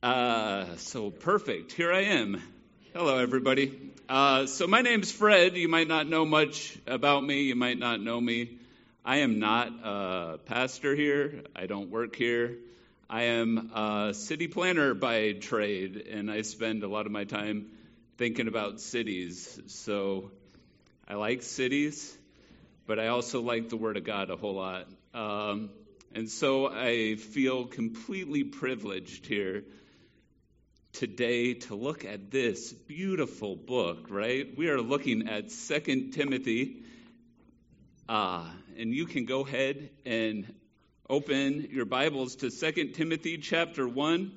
Uh, 0.00 0.76
so 0.76 1.10
perfect. 1.10 1.72
Here 1.72 1.92
I 1.92 2.02
am. 2.02 2.40
Hello, 2.94 3.18
everybody. 3.18 3.76
Uh, 4.08 4.46
so 4.46 4.68
my 4.68 4.80
name's 4.80 5.10
Fred. 5.10 5.56
You 5.56 5.68
might 5.68 5.88
not 5.88 6.08
know 6.08 6.24
much 6.24 6.78
about 6.86 7.24
me. 7.24 7.42
You 7.42 7.56
might 7.56 7.80
not 7.80 8.00
know 8.00 8.20
me. 8.20 8.58
I 9.04 9.18
am 9.18 9.40
not 9.40 9.72
a 9.82 10.38
pastor 10.44 10.94
here. 10.94 11.42
I 11.56 11.66
don't 11.66 11.90
work 11.90 12.14
here. 12.14 12.58
I 13.10 13.22
am 13.22 13.72
a 13.74 14.14
city 14.14 14.46
planner 14.46 14.94
by 14.94 15.32
trade, 15.32 15.96
and 15.96 16.30
I 16.30 16.42
spend 16.42 16.84
a 16.84 16.88
lot 16.88 17.06
of 17.06 17.10
my 17.10 17.24
time 17.24 17.66
thinking 18.18 18.46
about 18.46 18.80
cities. 18.80 19.60
So 19.66 20.30
I 21.08 21.14
like 21.14 21.42
cities, 21.42 22.16
but 22.86 23.00
I 23.00 23.08
also 23.08 23.40
like 23.40 23.68
the 23.68 23.76
Word 23.76 23.96
of 23.96 24.04
God 24.04 24.30
a 24.30 24.36
whole 24.36 24.54
lot. 24.54 24.86
Um, 25.12 25.70
and 26.14 26.30
so 26.30 26.68
I 26.68 27.16
feel 27.16 27.66
completely 27.66 28.44
privileged 28.44 29.26
here 29.26 29.64
today 30.92 31.54
to 31.54 31.74
look 31.74 32.04
at 32.04 32.30
this 32.30 32.72
beautiful 32.72 33.56
book, 33.56 34.06
right? 34.08 34.56
We 34.56 34.68
are 34.68 34.80
looking 34.80 35.28
at 35.28 35.50
Second 35.50 36.12
Timothy. 36.12 36.82
Uh, 38.08 38.44
and 38.78 38.92
you 38.92 39.06
can 39.06 39.24
go 39.24 39.46
ahead 39.46 39.90
and 40.06 40.52
open 41.08 41.68
your 41.70 41.84
Bibles 41.84 42.36
to 42.36 42.50
Second 42.50 42.94
Timothy 42.94 43.38
chapter 43.38 43.86
1. 43.86 44.32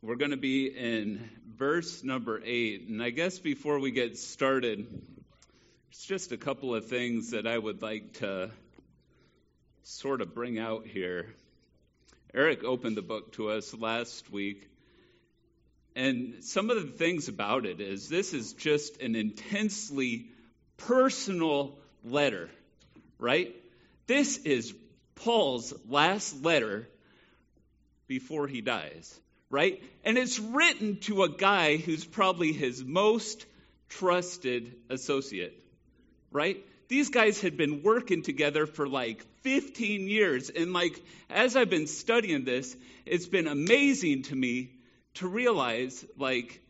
We're 0.00 0.16
going 0.16 0.32
to 0.32 0.36
be 0.36 0.66
in 0.66 1.28
verse 1.56 2.04
number 2.04 2.40
8. 2.44 2.88
And 2.88 3.02
I 3.02 3.10
guess 3.10 3.38
before 3.38 3.80
we 3.80 3.90
get 3.90 4.18
started, 4.18 4.86
it's 5.90 6.04
just 6.04 6.32
a 6.32 6.36
couple 6.36 6.74
of 6.74 6.86
things 6.88 7.30
that 7.30 7.46
I 7.46 7.56
would 7.56 7.80
like 7.80 8.14
to 8.14 8.50
sort 9.84 10.20
of 10.20 10.34
bring 10.34 10.58
out 10.58 10.86
here. 10.86 11.32
Eric 12.34 12.64
opened 12.64 12.96
the 12.96 13.02
book 13.02 13.32
to 13.34 13.50
us 13.50 13.72
last 13.72 14.30
week. 14.30 14.68
And 15.94 16.42
some 16.42 16.70
of 16.70 16.76
the 16.76 16.90
things 16.90 17.28
about 17.28 17.64
it 17.64 17.80
is 17.80 18.08
this 18.08 18.34
is 18.34 18.52
just 18.54 19.00
an 19.00 19.14
intensely 19.14 20.26
personal 20.76 21.78
letter, 22.04 22.50
right? 23.18 23.54
This 24.08 24.38
is 24.38 24.74
Paul's 25.14 25.72
last 25.88 26.42
letter 26.42 26.88
before 28.08 28.48
he 28.48 28.60
dies 28.60 29.20
right? 29.54 29.80
And 30.04 30.18
it's 30.18 30.40
written 30.40 30.96
to 31.02 31.22
a 31.22 31.28
guy 31.28 31.76
who's 31.76 32.04
probably 32.04 32.52
his 32.52 32.84
most 32.84 33.46
trusted 33.88 34.74
associate, 34.90 35.56
right? 36.32 36.64
These 36.88 37.10
guys 37.10 37.40
had 37.40 37.56
been 37.56 37.82
working 37.82 38.22
together 38.22 38.66
for 38.66 38.88
like 38.88 39.24
15 39.42 40.08
years. 40.08 40.50
And 40.50 40.72
like, 40.72 41.02
as 41.30 41.56
I've 41.56 41.70
been 41.70 41.86
studying 41.86 42.44
this, 42.44 42.76
it's 43.06 43.26
been 43.26 43.46
amazing 43.46 44.24
to 44.24 44.36
me 44.36 44.70
to 45.14 45.28
realize, 45.28 46.04
like, 46.18 46.60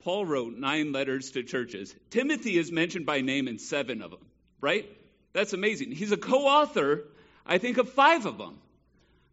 Paul 0.00 0.24
wrote 0.24 0.56
nine 0.56 0.92
letters 0.92 1.32
to 1.32 1.42
churches. 1.42 1.92
Timothy 2.10 2.56
is 2.56 2.70
mentioned 2.70 3.06
by 3.06 3.22
name 3.22 3.48
in 3.48 3.58
seven 3.58 4.02
of 4.02 4.12
them, 4.12 4.24
right? 4.60 4.88
That's 5.32 5.52
amazing. 5.52 5.90
He's 5.90 6.12
a 6.12 6.16
co 6.16 6.46
author, 6.46 7.02
I 7.44 7.58
think, 7.58 7.78
of 7.78 7.90
five 7.90 8.24
of 8.24 8.38
them, 8.38 8.58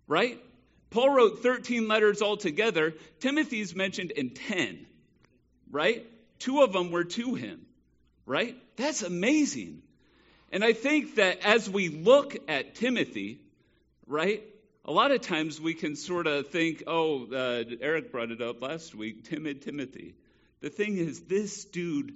right? 0.08 0.40
Paul 0.90 1.12
wrote 1.12 1.44
13 1.44 1.88
letters 1.88 2.24
altogether. 2.24 2.96
Timothy's 3.20 3.76
mentioned 3.76 4.12
in 4.12 4.32
10, 4.32 4.86
right? 5.70 6.06
Two 6.40 6.62
of 6.62 6.74
them 6.74 6.90
were 6.90 7.04
to 7.04 7.36
him, 7.36 7.66
right? 8.26 8.58
That's 8.76 9.04
amazing. 9.04 9.83
And 10.54 10.64
I 10.64 10.74
think 10.74 11.16
that 11.16 11.44
as 11.44 11.68
we 11.68 11.90
look 11.90 12.38
at 12.48 12.76
Timothy, 12.76 13.40
right, 14.06 14.44
a 14.86 14.92
lot 14.92 15.10
of 15.10 15.22
times 15.22 15.60
we 15.60 15.74
can 15.74 15.96
sort 15.96 16.28
of 16.28 16.50
think, 16.50 16.84
oh, 16.86 17.26
uh, 17.26 17.64
Eric 17.82 18.12
brought 18.12 18.30
it 18.30 18.40
up 18.40 18.62
last 18.62 18.94
week, 18.94 19.24
timid 19.24 19.64
Timothy. 19.64 20.14
The 20.62 20.70
thing 20.70 20.96
is, 20.96 21.22
this 21.22 21.66
dude 21.66 22.14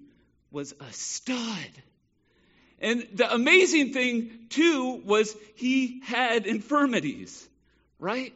was 0.52 0.76
a 0.80 0.94
stud. 0.94 1.72
And 2.80 3.08
the 3.12 3.34
amazing 3.34 3.94
thing, 3.94 4.30
too, 4.50 5.02
was 5.03 5.36
he 5.56 6.00
had 6.02 6.46
infirmities, 6.46 7.50
right? 7.97 8.36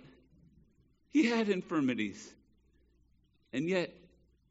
He 1.11 1.27
had 1.27 1.47
infirmities, 1.47 2.27
and 3.53 3.69
yet 3.69 3.93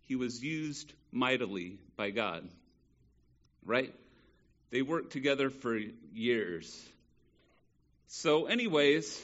he 0.02 0.14
was 0.14 0.40
used 0.44 0.92
mightily 1.10 1.80
by 1.96 2.10
God. 2.10 2.48
Right? 3.64 3.92
They 4.70 4.82
worked 4.82 5.12
together 5.12 5.50
for 5.50 5.78
years. 6.12 6.88
So, 8.06 8.46
anyways, 8.46 9.22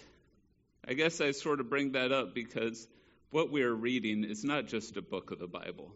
I 0.86 0.94
guess 0.94 1.20
I 1.20 1.32
sort 1.32 1.60
of 1.60 1.68
bring 1.68 1.92
that 1.92 2.12
up 2.12 2.34
because 2.34 2.86
what 3.30 3.50
we're 3.50 3.72
reading 3.72 4.24
is 4.24 4.44
not 4.44 4.66
just 4.66 4.96
a 4.96 5.02
book 5.02 5.30
of 5.30 5.38
the 5.38 5.46
Bible, 5.46 5.92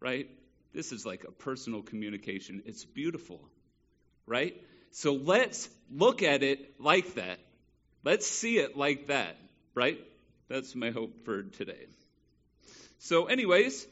right? 0.00 0.28
This 0.72 0.92
is 0.92 1.04
like 1.04 1.24
a 1.24 1.32
personal 1.32 1.82
communication. 1.82 2.62
It's 2.66 2.84
beautiful, 2.84 3.40
right? 4.26 4.54
So 4.92 5.14
let's 5.14 5.68
look 5.90 6.22
at 6.22 6.42
it 6.42 6.80
like 6.80 7.14
that. 7.14 7.38
Let's 8.04 8.26
see 8.26 8.58
it 8.58 8.76
like 8.76 9.08
that, 9.08 9.36
right? 9.74 9.98
That's 10.48 10.74
my 10.74 10.90
hope 10.90 11.24
for 11.24 11.42
today. 11.42 11.86
So, 12.98 13.26
anyways, 13.26 13.86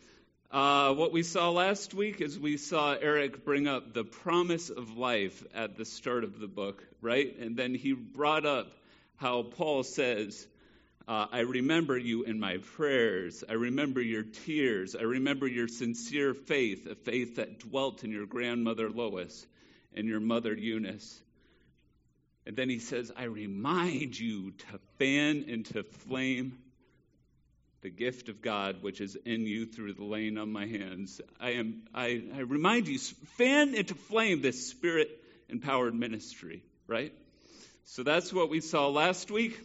uh, 0.51 0.95
what 0.95 1.13
we 1.13 1.23
saw 1.23 1.51
last 1.51 1.93
week 1.93 2.23
is 2.23 2.39
we 2.39 2.57
saw 2.57 2.95
Eric 2.95 3.45
bring 3.45 3.69
up 3.69 3.93
the 3.93 4.05
promise 4.05 4.71
of 4.71 4.97
life 4.97 5.45
at 5.55 5.77
the 5.77 5.85
start 5.85 6.25
of 6.25 6.41
the 6.41 6.47
book, 6.47 6.83
right? 7.03 7.39
And 7.39 7.55
then 7.55 7.75
he 7.75 7.93
brought 7.93 8.47
up 8.47 8.73
how 9.17 9.43
Paul 9.43 9.83
says, 9.83 10.47
uh, 11.07 11.27
I 11.31 11.41
remember 11.41 11.99
you 11.99 12.23
in 12.23 12.41
my 12.41 12.59
prayers. 12.77 13.45
I 13.47 13.55
remember 13.55 14.01
your 14.01 14.23
tears. 14.23 14.97
I 14.97 15.03
remember 15.03 15.47
your 15.47 15.69
sincere 15.69 16.33
faith, 16.33 16.87
a 16.87 16.95
faith 16.95 17.37
that 17.37 17.59
dwelt 17.59 18.03
in 18.03 18.11
your 18.11 18.27
grandmother 18.27 18.89
Lois 18.89 19.47
and 19.95 20.09
your 20.09 20.21
mother 20.21 20.55
Eunice. 20.55 21.21
And 22.47 22.57
then 22.57 22.71
he 22.71 22.79
says, 22.79 23.13
I 23.15 23.25
remind 23.25 24.19
you 24.19 24.53
to 24.53 24.81
fan 24.99 25.45
into 25.47 25.83
flame 25.83 26.59
the 27.83 27.91
gift 27.91 28.29
of 28.29 28.43
God 28.43 28.83
which 28.83 29.01
is 29.01 29.17
in 29.25 29.43
you 29.43 29.67
through 29.67 29.95
the 29.95 30.05
laying 30.05 30.39
on 30.39 30.51
my 30.51 30.67
hands. 30.67 31.21
I 31.41 31.51
am 31.51 31.83
I, 31.95 32.23
I 32.35 32.41
remind 32.41 32.89
you, 32.89 32.99
fan 32.99 33.75
into 33.75 33.95
flame 33.95 34.43
this 34.43 34.69
spirit 34.69 35.11
empowered 35.49 35.95
ministry, 35.95 36.63
right? 36.87 37.13
So 37.85 38.03
that's 38.03 38.33
what 38.33 38.51
we 38.51 38.61
saw 38.61 38.89
last 38.89 39.31
week. 39.31 39.59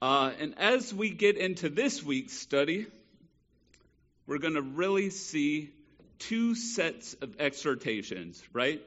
Uh, 0.00 0.32
and 0.38 0.54
as 0.58 0.92
we 0.92 1.10
get 1.10 1.36
into 1.36 1.68
this 1.68 2.02
week's 2.02 2.34
study, 2.34 2.86
we're 4.26 4.38
going 4.38 4.54
to 4.54 4.62
really 4.62 5.10
see 5.10 5.70
two 6.18 6.54
sets 6.54 7.14
of 7.14 7.40
exhortations, 7.40 8.42
right? 8.52 8.82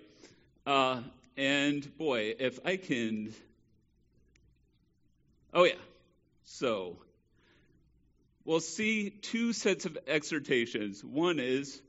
Uh, 0.66 1.02
and 1.36 1.98
boy, 1.98 2.36
if 2.40 2.60
I 2.66 2.78
can. 2.78 3.34
Oh, 5.54 5.64
yeah. 5.64 5.74
So, 6.46 6.98
we'll 8.48 8.62
see 8.62 9.10
two 9.10 9.52
sets 9.52 9.86
of 9.86 9.98
exhortations. 10.08 11.04
One 11.04 11.40
is, 11.40 11.80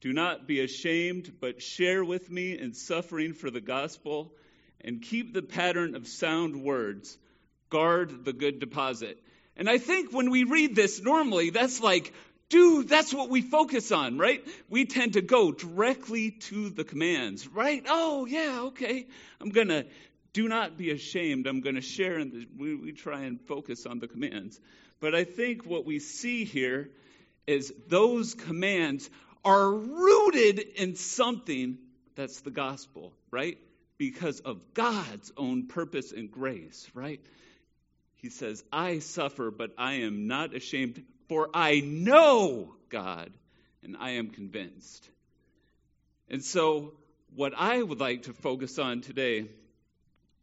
do 0.00 0.12
not 0.12 0.48
be 0.48 0.60
ashamed, 0.60 1.30
but 1.38 1.62
share 1.62 2.02
with 2.02 2.30
me 2.30 2.58
in 2.58 2.72
suffering 2.72 3.34
for 3.34 3.50
the 3.50 3.60
gospel, 3.60 4.32
and 4.80 5.02
keep 5.02 5.34
the 5.34 5.42
pattern 5.42 5.94
of 5.94 6.08
sound 6.08 6.62
words. 6.62 7.16
Guard 7.68 8.24
the 8.24 8.32
good 8.32 8.58
deposit. 8.58 9.22
And 9.54 9.68
I 9.68 9.76
think 9.76 10.12
when 10.12 10.30
we 10.30 10.44
read 10.44 10.74
this 10.74 11.02
normally, 11.02 11.50
that's 11.50 11.80
like, 11.80 12.12
Dude, 12.48 12.88
that's 12.88 13.14
what 13.14 13.30
we 13.30 13.42
focus 13.42 13.92
on, 13.92 14.18
right? 14.18 14.44
We 14.68 14.84
tend 14.84 15.12
to 15.12 15.20
go 15.20 15.52
directly 15.52 16.32
to 16.32 16.68
the 16.70 16.82
commands, 16.82 17.46
right? 17.46 17.84
Oh, 17.86 18.26
yeah, 18.26 18.62
okay. 18.62 19.06
I'm 19.40 19.50
going 19.50 19.68
to 19.68 19.86
do 20.32 20.48
not 20.48 20.76
be 20.76 20.90
ashamed. 20.90 21.46
I'm 21.46 21.60
going 21.60 21.76
to 21.76 21.80
share, 21.80 22.18
and 22.18 22.48
we, 22.58 22.74
we 22.74 22.90
try 22.90 23.20
and 23.20 23.40
focus 23.40 23.86
on 23.86 24.00
the 24.00 24.08
commands. 24.08 24.58
But 25.00 25.14
I 25.14 25.24
think 25.24 25.64
what 25.64 25.86
we 25.86 25.98
see 25.98 26.44
here 26.44 26.90
is 27.46 27.72
those 27.88 28.34
commands 28.34 29.08
are 29.44 29.70
rooted 29.70 30.58
in 30.58 30.94
something 30.96 31.78
that's 32.14 32.40
the 32.40 32.50
gospel, 32.50 33.12
right? 33.30 33.58
Because 33.96 34.40
of 34.40 34.74
God's 34.74 35.32
own 35.36 35.66
purpose 35.66 36.12
and 36.12 36.30
grace, 36.30 36.86
right? 36.94 37.20
He 38.16 38.28
says, 38.28 38.62
I 38.70 38.98
suffer, 38.98 39.50
but 39.50 39.72
I 39.78 39.94
am 39.94 40.26
not 40.26 40.54
ashamed 40.54 41.02
for 41.28 41.48
I 41.54 41.80
know 41.80 42.74
God 42.90 43.30
and 43.82 43.96
I 43.98 44.10
am 44.10 44.28
convinced. 44.28 45.08
And 46.28 46.44
so, 46.44 46.92
what 47.34 47.54
I 47.56 47.82
would 47.82 48.00
like 48.00 48.24
to 48.24 48.32
focus 48.32 48.78
on 48.78 49.00
today 49.00 49.46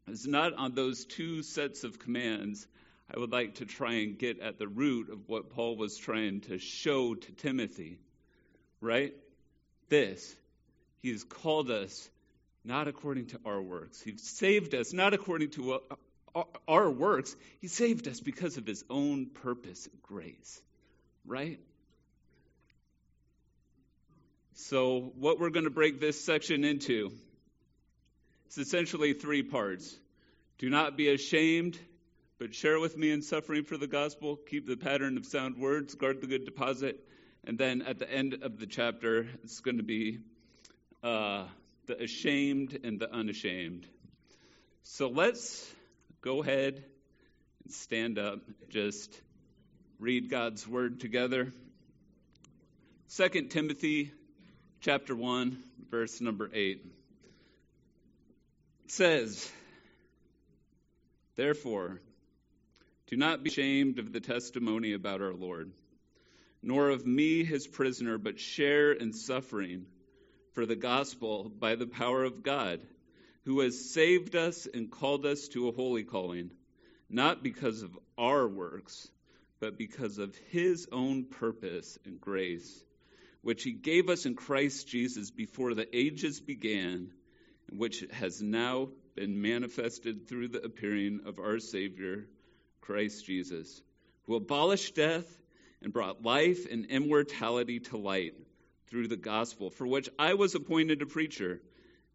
is 0.07 0.25
not 0.25 0.53
on 0.53 0.73
those 0.73 1.05
two 1.05 1.43
sets 1.43 1.83
of 1.83 1.99
commands. 1.99 2.65
I 3.13 3.19
would 3.19 3.31
like 3.31 3.55
to 3.55 3.65
try 3.65 3.93
and 3.95 4.17
get 4.17 4.41
at 4.41 4.59
the 4.59 4.67
root 4.67 5.09
of 5.09 5.27
what 5.27 5.49
Paul 5.51 5.77
was 5.77 5.97
trying 5.97 6.41
to 6.41 6.57
show 6.57 7.15
to 7.15 7.31
Timothy, 7.31 7.99
right? 8.81 9.13
This. 9.89 10.35
He 11.01 11.11
has 11.11 11.23
called 11.23 11.71
us 11.71 12.09
not 12.65 12.89
according 12.89 13.27
to 13.27 13.39
our 13.45 13.61
works. 13.61 14.01
He 14.01 14.17
saved 14.17 14.75
us 14.75 14.91
not 14.91 15.13
according 15.13 15.51
to 15.51 15.79
uh, 16.35 16.43
our 16.67 16.91
works. 16.91 17.33
He 17.61 17.67
saved 17.67 18.09
us 18.09 18.19
because 18.19 18.57
of 18.57 18.67
his 18.67 18.83
own 18.89 19.27
purpose 19.27 19.87
and 19.87 20.01
grace. 20.01 20.61
Right? 21.25 21.59
So, 24.53 25.13
what 25.17 25.39
we're 25.39 25.49
going 25.49 25.65
to 25.65 25.69
break 25.69 26.01
this 26.01 26.19
section 26.19 26.63
into 26.65 27.11
is 28.49 28.57
essentially 28.57 29.13
three 29.13 29.43
parts. 29.43 29.95
Do 30.57 30.69
not 30.69 30.97
be 30.97 31.09
ashamed, 31.09 31.79
but 32.39 32.53
share 32.53 32.79
with 32.79 32.95
me 32.95 33.11
in 33.11 33.21
suffering 33.21 33.63
for 33.63 33.77
the 33.77 33.87
gospel. 33.87 34.35
Keep 34.35 34.67
the 34.67 34.77
pattern 34.77 35.17
of 35.17 35.25
sound 35.25 35.57
words, 35.57 35.95
guard 35.95 36.21
the 36.21 36.27
good 36.27 36.45
deposit. 36.45 37.03
And 37.43 37.57
then 37.57 37.81
at 37.81 37.97
the 37.97 38.11
end 38.11 38.39
of 38.43 38.59
the 38.59 38.67
chapter, 38.67 39.27
it's 39.43 39.59
going 39.61 39.77
to 39.77 39.83
be 39.83 40.19
uh, 41.03 41.45
the 41.87 42.01
ashamed 42.03 42.79
and 42.83 42.99
the 42.99 43.11
unashamed. 43.11 43.87
So 44.83 45.09
let's 45.09 45.67
go 46.21 46.43
ahead 46.43 46.83
and 47.63 47.73
stand 47.73 48.19
up, 48.19 48.39
just 48.69 49.19
read 49.99 50.29
God's 50.29 50.67
word 50.67 50.99
together. 50.99 51.51
2 53.15 53.29
Timothy 53.49 54.11
chapter 54.81 55.15
1, 55.15 55.57
verse 55.89 56.21
number 56.21 56.49
8. 56.53 56.85
It 58.85 58.91
says, 58.91 59.51
Therefore, 61.35 61.99
do 63.07 63.17
not 63.17 63.43
be 63.43 63.49
ashamed 63.49 63.99
of 63.99 64.13
the 64.13 64.19
testimony 64.19 64.93
about 64.93 65.21
our 65.21 65.33
Lord, 65.33 65.71
nor 66.61 66.89
of 66.89 67.05
me, 67.05 67.43
his 67.43 67.67
prisoner, 67.67 68.17
but 68.17 68.39
share 68.39 68.91
in 68.91 69.13
suffering 69.13 69.85
for 70.53 70.65
the 70.65 70.75
gospel 70.75 71.49
by 71.49 71.75
the 71.75 71.87
power 71.87 72.23
of 72.23 72.43
God, 72.43 72.81
who 73.45 73.61
has 73.61 73.91
saved 73.91 74.35
us 74.35 74.67
and 74.71 74.91
called 74.91 75.25
us 75.25 75.47
to 75.49 75.67
a 75.67 75.71
holy 75.71 76.03
calling, 76.03 76.51
not 77.09 77.43
because 77.43 77.81
of 77.81 77.97
our 78.17 78.47
works, 78.47 79.09
but 79.59 79.77
because 79.77 80.17
of 80.17 80.35
his 80.51 80.87
own 80.91 81.25
purpose 81.25 81.97
and 82.05 82.19
grace 82.19 82.83
which 83.47 83.63
he 83.63 83.71
gave 83.71 84.09
us 84.09 84.25
in 84.25 84.35
Christ 84.35 84.89
Jesus 84.89 85.31
before 85.31 85.73
the 85.73 85.87
ages 85.95 86.41
began, 86.41 87.13
and 87.69 87.79
which 87.79 88.03
has 88.11 88.41
now 88.41 88.89
been 89.15 89.41
manifested 89.41 90.27
through 90.27 90.49
the 90.49 90.63
appearing 90.63 91.21
of 91.25 91.39
our 91.39 91.59
Savior, 91.59 92.27
Christ 92.81 93.25
Jesus, 93.25 93.81
who 94.23 94.35
abolished 94.35 94.95
death 94.95 95.25
and 95.81 95.93
brought 95.93 96.23
life 96.23 96.65
and 96.69 96.85
immortality 96.85 97.79
to 97.81 97.97
light 97.97 98.33
through 98.87 99.07
the 99.07 99.17
gospel, 99.17 99.69
for 99.69 99.85
which 99.85 100.09
I 100.17 100.33
was 100.35 100.55
appointed 100.55 101.01
a 101.01 101.05
preacher, 101.05 101.61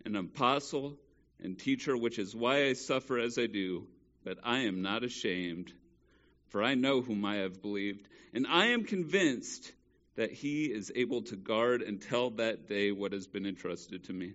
an 0.05 0.17
apostle, 0.17 0.99
and 1.43 1.59
teacher, 1.59 1.97
which 1.97 2.19
is 2.19 2.35
why 2.35 2.67
I 2.67 2.73
suffer 2.73 3.19
as 3.19 3.39
I 3.39 3.47
do, 3.47 3.87
but 4.25 4.39
I 4.43 4.61
am 4.61 4.83
not 4.83 5.05
ashamed, 5.05 5.73
for 6.49 6.63
I 6.63 6.75
know 6.75 7.01
whom 7.01 7.25
I 7.25 7.37
have 7.37 7.61
believed, 7.61 8.09
and 8.33 8.47
I 8.47 8.69
am 8.69 8.85
convinced 8.85 9.73
that 10.17 10.33
he 10.33 10.67
is 10.67 10.93
able 10.95 11.23
to 11.23 11.37
guard 11.37 11.83
until 11.83 12.31
that 12.31 12.69
day 12.69 12.93
what 12.93 13.13
has 13.13 13.27
been 13.27 13.47
entrusted 13.47 14.05
to 14.05 14.13
me. 14.13 14.35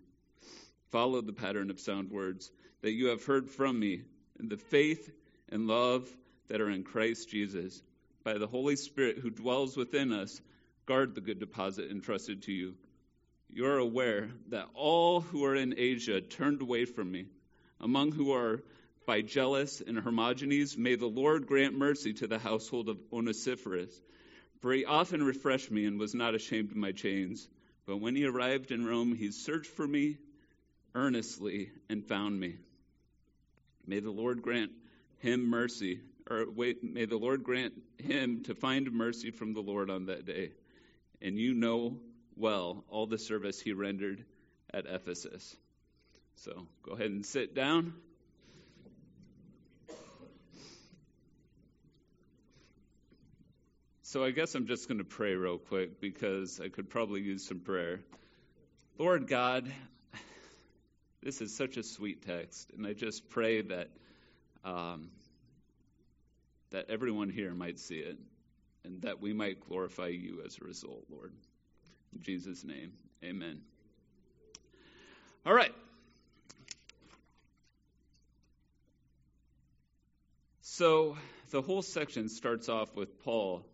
Follow 0.91 1.21
the 1.21 1.33
pattern 1.33 1.69
of 1.69 1.79
sound 1.79 2.11
words 2.11 2.51
that 2.81 2.93
you 2.93 3.07
have 3.07 3.25
heard 3.25 3.49
from 3.49 3.79
me 3.79 4.01
in 4.39 4.49
the 4.49 4.57
faith 4.57 5.11
and 5.49 5.67
love 5.67 6.07
that 6.47 6.61
are 6.61 6.69
in 6.69 6.83
Christ 6.83 7.29
Jesus. 7.29 7.81
By 8.23 8.37
the 8.37 8.47
Holy 8.47 8.75
Spirit 8.75 9.17
who 9.17 9.29
dwells 9.29 9.77
within 9.77 10.11
us, 10.11 10.41
guard 10.85 11.15
the 11.15 11.21
good 11.21 11.39
deposit 11.39 11.91
entrusted 11.91 12.43
to 12.43 12.51
you. 12.51 12.75
You 13.49 13.65
are 13.67 13.77
aware 13.77 14.29
that 14.49 14.67
all 14.73 15.21
who 15.21 15.45
are 15.45 15.55
in 15.55 15.75
Asia 15.77 16.21
turned 16.21 16.61
away 16.61 16.85
from 16.85 17.11
me, 17.11 17.25
among 17.79 18.11
who 18.11 18.33
are 18.33 18.61
Phygelus 19.07 19.81
and 19.81 19.97
Hermogenes. 19.97 20.77
May 20.77 20.95
the 20.95 21.07
Lord 21.07 21.47
grant 21.47 21.77
mercy 21.77 22.13
to 22.13 22.27
the 22.27 22.39
household 22.39 22.89
of 22.89 22.97
Onesiphorus 23.11 24.01
for 24.59 24.73
he 24.73 24.85
often 24.85 25.23
refreshed 25.23 25.71
me 25.71 25.85
and 25.85 25.99
was 25.99 26.15
not 26.15 26.35
ashamed 26.35 26.71
of 26.71 26.77
my 26.77 26.91
chains. 26.91 27.47
But 27.85 27.97
when 27.97 28.15
he 28.15 28.25
arrived 28.25 28.71
in 28.71 28.85
Rome, 28.85 29.15
he 29.15 29.31
searched 29.31 29.71
for 29.71 29.87
me 29.87 30.17
earnestly 30.95 31.71
and 31.89 32.03
found 32.03 32.39
me. 32.39 32.57
May 33.85 33.99
the 33.99 34.11
Lord 34.11 34.41
grant 34.41 34.71
him 35.19 35.49
mercy, 35.49 36.01
or 36.29 36.45
wait, 36.49 36.83
may 36.83 37.05
the 37.05 37.17
Lord 37.17 37.43
grant 37.43 37.73
him 37.97 38.43
to 38.43 38.55
find 38.55 38.91
mercy 38.91 39.31
from 39.31 39.53
the 39.53 39.61
Lord 39.61 39.89
on 39.89 40.07
that 40.07 40.25
day. 40.25 40.51
And 41.21 41.37
you 41.37 41.53
know 41.53 41.97
well 42.35 42.83
all 42.89 43.07
the 43.07 43.17
service 43.17 43.59
he 43.59 43.73
rendered 43.73 44.23
at 44.73 44.85
Ephesus. 44.85 45.55
So 46.35 46.67
go 46.83 46.93
ahead 46.93 47.09
and 47.09 47.25
sit 47.25 47.55
down. 47.55 47.93
So 54.03 54.23
I 54.23 54.31
guess 54.31 54.55
I'm 54.55 54.67
just 54.67 54.87
going 54.87 54.99
to 54.99 55.03
pray 55.03 55.35
real 55.35 55.57
quick 55.57 55.99
because 55.99 56.61
I 56.63 56.69
could 56.69 56.89
probably 56.89 57.21
use 57.21 57.45
some 57.45 57.59
prayer. 57.59 57.99
Lord 58.97 59.27
God, 59.27 59.69
this 61.21 61.41
is 61.41 61.53
such 61.57 61.75
a 61.75 61.83
sweet 61.83 62.25
text, 62.25 62.71
and 62.75 62.87
I 62.87 62.93
just 62.93 63.29
pray 63.29 63.63
that 63.63 63.89
um, 64.67 65.09
that 66.71 66.89
everyone 66.89 67.29
here 67.29 67.53
might 67.53 67.79
see 67.79 67.99
it, 67.99 68.17
and 68.83 69.01
that 69.03 69.21
we 69.21 69.33
might 69.33 69.61
glorify 69.67 70.07
you 70.07 70.41
as 70.45 70.57
a 70.61 70.65
result, 70.65 71.05
Lord. 71.09 71.31
In 72.13 72.21
Jesus' 72.21 72.63
name, 72.63 72.91
Amen. 73.23 73.61
All 75.45 75.53
right. 75.53 75.73
So 80.61 81.17
the 81.49 81.61
whole 81.61 81.81
section 81.81 82.29
starts 82.29 82.69
off 82.69 82.95
with 82.95 83.23
Paul 83.23 83.65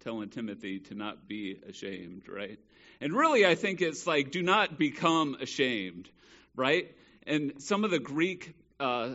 telling 0.00 0.28
Timothy 0.28 0.80
to 0.80 0.94
not 0.94 1.28
be 1.28 1.58
ashamed, 1.68 2.28
right? 2.28 2.58
And 3.00 3.14
really, 3.14 3.46
I 3.46 3.54
think 3.54 3.80
it's 3.80 4.06
like, 4.06 4.30
do 4.30 4.42
not 4.42 4.78
become 4.78 5.36
ashamed, 5.40 6.10
right? 6.56 6.94
And 7.26 7.54
some 7.58 7.84
of 7.84 7.90
the 7.90 7.98
Greek, 7.98 8.54
uh, 8.78 9.10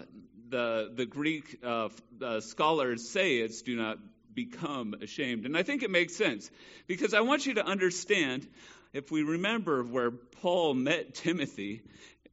the 0.50 0.92
the 0.94 1.06
Greek 1.06 1.60
uh, 1.64 1.90
uh, 2.22 2.40
scholars 2.42 3.10
say 3.10 3.38
it's 3.38 3.62
do 3.62 3.76
not 3.76 4.00
become 4.34 4.96
ashamed, 5.02 5.46
and 5.46 5.58
I 5.58 5.64
think 5.64 5.84
it 5.84 5.92
makes 5.92 6.16
sense 6.16 6.50
because 6.88 7.14
I 7.14 7.22
want 7.22 7.46
you 7.46 7.56
to 7.56 7.66
understand. 7.66 8.48
If 8.94 9.12
we 9.12 9.24
remember 9.24 9.84
where 9.84 10.10
Paul 10.10 10.74
met 10.74 11.16
Timothy, 11.16 11.82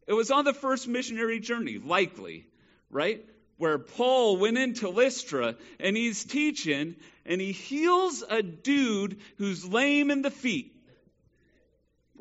it 0.06 0.12
was 0.12 0.30
on 0.30 0.44
the 0.44 0.52
first 0.52 0.86
missionary 0.86 1.40
journey, 1.40 1.78
likely, 1.78 2.46
right? 2.88 3.24
where 3.62 3.78
Paul 3.78 4.38
went 4.38 4.58
into 4.58 4.88
Lystra 4.88 5.54
and 5.78 5.96
he's 5.96 6.24
teaching 6.24 6.96
and 7.24 7.40
he 7.40 7.52
heals 7.52 8.24
a 8.28 8.42
dude 8.42 9.20
who's 9.38 9.64
lame 9.64 10.10
in 10.10 10.22
the 10.22 10.32
feet. 10.32 10.74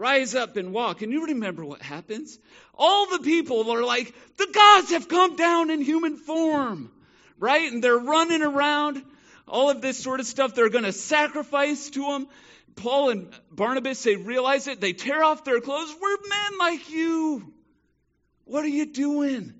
Rise 0.01 0.33
up 0.33 0.57
and 0.57 0.73
walk. 0.73 1.03
And 1.03 1.11
you 1.11 1.27
remember 1.27 1.63
what 1.63 1.79
happens? 1.79 2.39
All 2.73 3.05
the 3.05 3.19
people 3.19 3.69
are 3.69 3.83
like, 3.83 4.11
the 4.35 4.47
gods 4.51 4.89
have 4.89 5.07
come 5.07 5.35
down 5.35 5.69
in 5.69 5.79
human 5.79 6.17
form, 6.17 6.91
right? 7.37 7.71
And 7.71 7.83
they're 7.83 7.99
running 7.99 8.41
around, 8.41 9.03
all 9.47 9.69
of 9.69 9.79
this 9.79 9.99
sort 9.99 10.19
of 10.19 10.25
stuff. 10.25 10.55
They're 10.55 10.69
going 10.69 10.85
to 10.85 10.91
sacrifice 10.91 11.91
to 11.91 12.01
them. 12.01 12.27
Paul 12.75 13.11
and 13.11 13.29
Barnabas, 13.51 14.01
they 14.01 14.15
realize 14.15 14.65
it. 14.65 14.81
They 14.81 14.93
tear 14.93 15.23
off 15.23 15.43
their 15.43 15.61
clothes. 15.61 15.93
We're 16.01 16.17
men 16.27 16.57
like 16.57 16.89
you. 16.89 17.53
What 18.45 18.65
are 18.65 18.69
you 18.69 18.87
doing? 18.87 19.53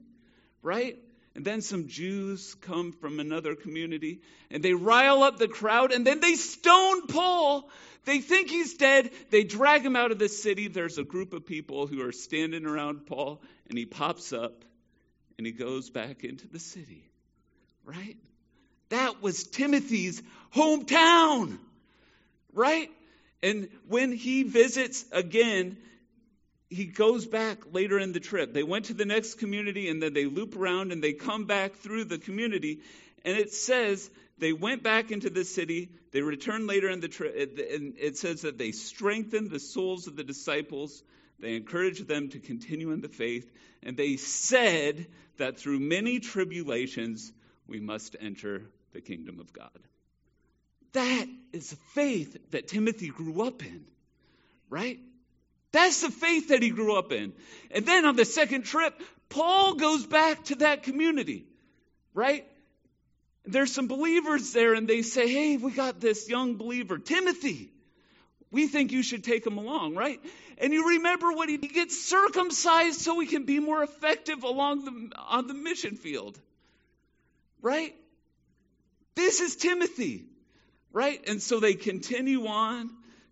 Right? 0.64 0.98
And 1.36 1.46
then 1.46 1.62
some 1.62 1.88
Jews 1.88 2.56
come 2.62 2.94
from 2.94 3.20
another 3.20 3.54
community 3.54 4.22
and 4.50 4.64
they 4.64 4.74
rile 4.74 5.22
up 5.22 5.38
the 5.38 5.48
crowd 5.48 5.92
and 5.92 6.06
then 6.06 6.20
they 6.20 6.34
stone 6.34 7.06
Paul. 7.06 7.70
They 8.06 8.20
think 8.20 8.50
he's 8.50 8.76
dead. 8.76 9.12
They 9.30 9.44
drag 9.44 9.86
him 9.86 9.96
out 9.96 10.12
of 10.12 10.20
the 10.20 10.30
city. 10.30 10.68
There's 10.68 10.98
a 10.98 11.04
group 11.04 11.34
of 11.34 11.46
people 11.46 11.88
who 11.88 12.06
are 12.06 12.12
standing 12.12 12.66
around 12.66 13.06
Paul 13.06 13.42
and 13.70 13.78
he 13.78 13.86
pops 13.86 14.34
up 14.34 14.66
and 15.38 15.46
he 15.46 15.54
goes 15.54 15.90
back 15.90 16.24
into 16.24 16.48
the 16.48 16.60
city. 16.60 17.04
Right? 17.86 18.18
That 18.90 19.22
was 19.22 19.44
Timothy's 19.44 20.22
hometown. 20.54 21.58
Right? 22.54 22.90
And 23.44 23.70
when 23.88 24.12
he 24.12 24.44
visits 24.44 25.06
again, 25.12 25.78
he 26.70 26.86
goes 26.86 27.26
back 27.26 27.74
later 27.74 28.00
in 28.00 28.14
the 28.14 28.20
trip. 28.20 28.54
They 28.54 28.64
went 28.64 28.86
to 28.86 28.94
the 28.94 29.06
next 29.06 29.36
community 29.36 29.90
and 29.90 30.02
then 30.02 30.14
they 30.14 30.26
loop 30.26 30.56
around 30.56 30.92
and 30.92 31.04
they 31.04 31.14
come 31.14 31.46
back 31.46 31.76
through 31.76 32.06
the 32.06 32.18
community. 32.18 32.80
And 33.26 33.38
it 33.38 33.52
says 33.52 34.10
they 34.42 34.54
went 34.54 34.82
back 34.82 35.12
into 35.12 35.30
the 35.30 35.46
city. 35.46 35.92
They 36.12 36.22
returned 36.22 36.66
later 36.66 36.90
in 36.90 37.00
the 37.00 37.08
trip. 37.08 37.36
And 37.36 37.94
it 38.00 38.18
says 38.18 38.42
that 38.42 38.58
they 38.58 38.72
strengthened 38.72 39.52
the 39.52 39.60
souls 39.60 40.08
of 40.08 40.16
the 40.16 40.24
disciples. 40.24 41.04
They 41.40 41.56
encouraged 41.56 42.08
them 42.08 42.30
to 42.30 42.40
continue 42.40 42.92
in 42.92 43.02
the 43.02 43.08
faith. 43.08 43.50
And 43.84 43.96
they 43.96 44.18
said 44.18 45.06
that 45.38 45.60
through 45.60 45.80
many 45.80 46.20
tribulations, 46.20 47.32
we 47.68 47.80
must 47.80 48.16
enter 48.20 48.64
the 48.94 49.02
kingdom 49.02 49.40
of 49.40 49.54
God. 49.54 49.70
That 50.94 51.28
is 51.54 51.70
the 51.70 51.78
faith 51.94 52.36
that 52.50 52.68
Timothy 52.68 53.10
grew 53.10 53.44
up 53.44 53.64
in, 53.64 53.86
right? 54.72 55.00
That's 55.72 56.02
the 56.02 56.10
faith 56.10 56.48
that 56.48 56.64
he 56.64 56.72
grew 56.72 56.98
up 56.98 57.12
in. 57.12 57.34
And 57.70 57.86
then 57.86 58.06
on 58.06 58.16
the 58.16 58.26
second 58.26 58.64
trip, 58.64 59.00
Paul 59.30 59.76
goes 59.76 60.06
back 60.06 60.46
to 60.46 60.56
that 60.56 60.82
community, 60.82 61.46
right? 62.16 62.46
There's 63.46 63.74
some 63.74 63.88
believers 63.88 64.54
there, 64.54 64.74
and 64.74 64.88
they 64.88 65.02
say, 65.02 65.28
Hey, 65.28 65.58
we 65.58 65.72
got 65.72 66.00
this 66.00 66.30
young 66.30 66.56
believer, 66.56 66.98
Timothy. 66.98 67.72
We 68.52 68.68
think 68.68 68.92
you 68.92 69.02
should 69.02 69.24
take 69.24 69.48
him 69.48 69.58
along, 69.58 69.96
right? 69.96 70.20
And 70.58 70.74
you 70.74 70.90
remember 70.90 71.32
what 71.32 71.50
he, 71.50 71.58
he 71.58 71.70
gets 71.70 71.98
circumcised 72.06 73.00
so 73.00 73.20
he 73.20 73.26
can 73.26 73.46
be 73.46 73.60
more 73.60 73.82
effective 73.82 74.44
along 74.44 74.86
the 74.86 75.16
on 75.18 75.48
the 75.48 75.54
mission 75.54 75.96
field. 75.96 76.40
Right? 77.62 77.96
This 79.16 79.40
is 79.40 79.56
Timothy. 79.56 80.26
Right? 80.92 81.22
And 81.28 81.42
so 81.42 81.62
they 81.62 81.74
continue 81.74 82.46
on. 82.46 82.90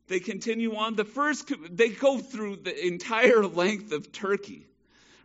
They 0.07 0.21
continue 0.21 0.75
on. 0.75 0.95
The 0.95 1.03
first 1.03 1.51
they 1.69 1.89
go 1.89 2.17
through 2.17 2.57
the 2.57 2.87
entire 2.87 3.45
length 3.45 3.91
of 3.91 4.13
Turkey. 4.13 4.68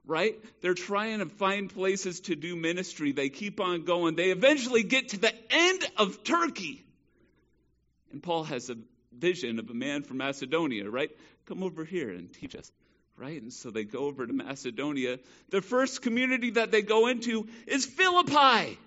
Right? 0.07 0.39
They're 0.61 0.75
trying 0.75 1.21
to 1.21 1.27
find 1.27 1.73
places 1.73 2.21
to 2.23 2.37
do 2.37 2.57
ministry. 2.57 3.13
They 3.13 3.31
keep 3.31 3.59
on 3.59 3.85
going. 3.85 4.17
They 4.17 4.31
eventually 4.31 4.83
get 4.83 5.11
to 5.11 5.19
the 5.19 5.33
end 5.51 5.87
of 5.97 6.23
Turkey. 6.25 6.85
And 8.13 8.23
Paul 8.23 8.45
has 8.45 8.69
a 8.69 8.77
vision 9.19 9.59
of 9.59 9.71
a 9.71 9.75
man 9.75 10.03
from 10.03 10.19
Macedonia, 10.19 10.89
right? 10.91 11.11
Come 11.47 11.63
over 11.63 11.85
here 11.85 12.11
and 12.11 12.33
teach 12.33 12.55
us, 12.55 12.71
right? 13.17 13.41
And 13.41 13.53
so 13.53 13.71
they 13.71 13.85
go 13.85 14.01
over 14.01 14.27
to 14.27 14.33
Macedonia. 14.33 15.19
The 15.51 15.63
first 15.63 16.03
community 16.03 16.51
that 16.51 16.71
they 16.71 16.83
go 16.83 17.07
into 17.07 17.49
is 17.67 17.85
Philippi. 17.87 18.79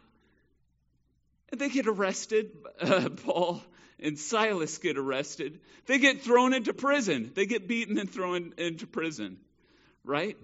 And 1.49 1.61
they 1.61 1.69
get 1.69 1.87
arrested. 1.87 2.51
Uh, 2.79 3.09
Paul 3.25 3.61
and 3.99 4.17
Silas 4.17 4.77
get 4.77 4.97
arrested. 4.97 5.59
They 5.85 5.99
get 5.99 6.21
thrown 6.21 6.53
into 6.53 6.73
prison. 6.73 7.31
They 7.33 7.45
get 7.45 7.67
beaten 7.67 7.97
and 7.97 8.09
thrown 8.09 8.53
into 8.57 8.85
prison, 8.85 9.37
right? 10.03 10.37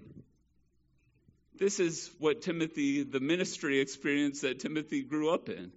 This 1.58 1.80
is 1.80 2.10
what 2.18 2.42
Timothy, 2.42 3.04
the 3.04 3.20
ministry 3.20 3.80
experience 3.80 4.40
that 4.40 4.60
Timothy 4.60 5.02
grew 5.02 5.30
up 5.30 5.48
in 5.48 5.72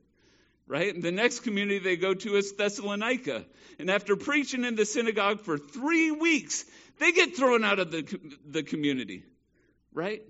right? 0.67 0.93
And 0.93 1.01
the 1.03 1.12
next 1.12 1.39
community 1.39 1.79
they 1.79 1.96
go 1.96 2.13
to 2.13 2.36
is 2.36 2.53
Thessalonica. 2.53 3.46
And 3.79 3.89
after 3.89 4.15
preaching 4.15 4.65
in 4.65 4.75
the 4.75 4.86
synagogue 4.86 5.41
for 5.41 5.57
three 5.57 6.12
weeks, 6.12 6.65
they 7.00 7.12
get 7.12 7.36
thrown 7.36 7.63
out 7.63 7.79
of 7.79 7.91
the, 7.91 8.19
the 8.46 8.63
community, 8.63 9.24
right? 9.93 10.22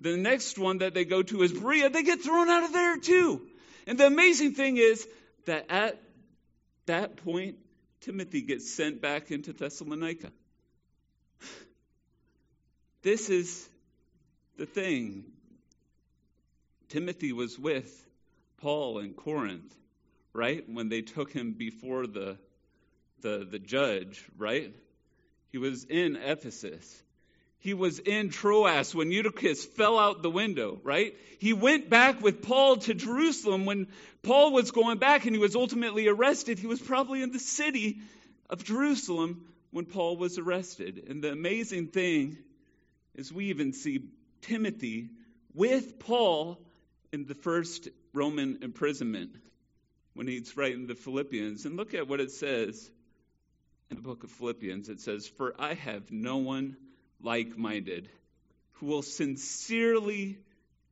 The 0.00 0.16
next 0.16 0.58
one 0.58 0.78
that 0.78 0.94
they 0.94 1.04
go 1.04 1.22
to 1.22 1.42
is 1.42 1.52
Berea. 1.52 1.90
They 1.90 2.02
get 2.02 2.22
thrown 2.22 2.48
out 2.48 2.64
of 2.64 2.72
there 2.72 2.98
too. 2.98 3.42
And 3.86 3.98
the 3.98 4.06
amazing 4.06 4.52
thing 4.52 4.76
is 4.76 5.06
that 5.46 5.66
at 5.70 6.00
that 6.86 7.16
point, 7.16 7.56
Timothy 8.00 8.42
gets 8.42 8.70
sent 8.70 9.00
back 9.00 9.30
into 9.30 9.52
Thessalonica. 9.52 10.30
This 13.02 13.28
is 13.28 13.68
the 14.56 14.66
thing. 14.66 15.24
Timothy 16.88 17.32
was 17.32 17.58
with 17.58 18.06
Paul 18.58 18.98
in 18.98 19.14
Corinth 19.14 19.74
right? 20.34 20.68
When 20.68 20.90
they 20.90 21.00
took 21.00 21.32
him 21.32 21.52
before 21.52 22.06
the, 22.06 22.36
the, 23.22 23.46
the 23.50 23.58
judge, 23.58 24.22
right? 24.36 24.74
He 25.50 25.58
was 25.58 25.84
in 25.84 26.16
Ephesus. 26.16 27.02
He 27.60 27.72
was 27.72 27.98
in 28.00 28.28
Troas 28.28 28.94
when 28.94 29.10
Eutychus 29.10 29.64
fell 29.64 29.98
out 29.98 30.22
the 30.22 30.30
window, 30.30 30.78
right? 30.82 31.14
He 31.38 31.54
went 31.54 31.88
back 31.88 32.20
with 32.20 32.42
Paul 32.42 32.76
to 32.78 32.92
Jerusalem 32.92 33.64
when 33.64 33.86
Paul 34.22 34.52
was 34.52 34.70
going 34.70 34.98
back 34.98 35.24
and 35.24 35.34
he 35.34 35.40
was 35.40 35.56
ultimately 35.56 36.08
arrested. 36.08 36.58
He 36.58 36.66
was 36.66 36.80
probably 36.80 37.22
in 37.22 37.32
the 37.32 37.38
city 37.38 38.00
of 38.50 38.64
Jerusalem 38.64 39.46
when 39.70 39.86
Paul 39.86 40.18
was 40.18 40.36
arrested. 40.36 41.06
And 41.08 41.22
the 41.22 41.32
amazing 41.32 41.86
thing 41.86 42.36
is 43.14 43.32
we 43.32 43.46
even 43.46 43.72
see 43.72 44.10
Timothy 44.44 45.10
with 45.54 45.98
Paul 45.98 46.58
in 47.12 47.26
the 47.26 47.34
first 47.34 47.88
Roman 48.12 48.58
imprisonment 48.62 49.34
when 50.14 50.26
he's 50.26 50.56
writing 50.56 50.86
the 50.86 50.94
Philippians. 50.94 51.64
And 51.64 51.76
look 51.76 51.94
at 51.94 52.08
what 52.08 52.20
it 52.20 52.30
says 52.30 52.90
in 53.90 53.96
the 53.96 54.02
book 54.02 54.24
of 54.24 54.30
Philippians. 54.30 54.88
It 54.88 55.00
says, 55.00 55.26
For 55.26 55.54
I 55.58 55.74
have 55.74 56.10
no 56.10 56.38
one 56.38 56.76
like 57.20 57.56
minded 57.56 58.08
who 58.72 58.86
will 58.86 59.02
sincerely 59.02 60.38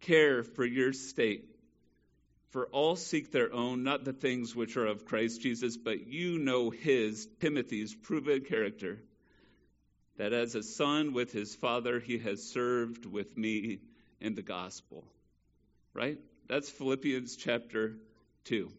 care 0.00 0.42
for 0.42 0.64
your 0.64 0.92
state. 0.92 1.48
For 2.50 2.66
all 2.66 2.96
seek 2.96 3.32
their 3.32 3.52
own, 3.52 3.82
not 3.82 4.04
the 4.04 4.12
things 4.12 4.54
which 4.54 4.76
are 4.76 4.86
of 4.86 5.06
Christ 5.06 5.40
Jesus, 5.40 5.76
but 5.76 6.06
you 6.06 6.38
know 6.38 6.70
his, 6.70 7.26
Timothy's, 7.40 7.94
proven 7.94 8.42
character, 8.42 8.98
that 10.16 10.32
as 10.32 10.54
a 10.54 10.62
son 10.62 11.12
with 11.12 11.32
his 11.32 11.54
father, 11.54 12.00
he 12.00 12.18
has 12.18 12.42
served 12.42 13.06
with 13.06 13.36
me 13.36 13.80
in 14.20 14.34
the 14.34 14.42
gospel. 14.42 15.04
Right? 15.94 16.18
That's 16.48 16.70
Philippians 16.70 17.36
chapter 17.36 17.96
2 18.44 18.70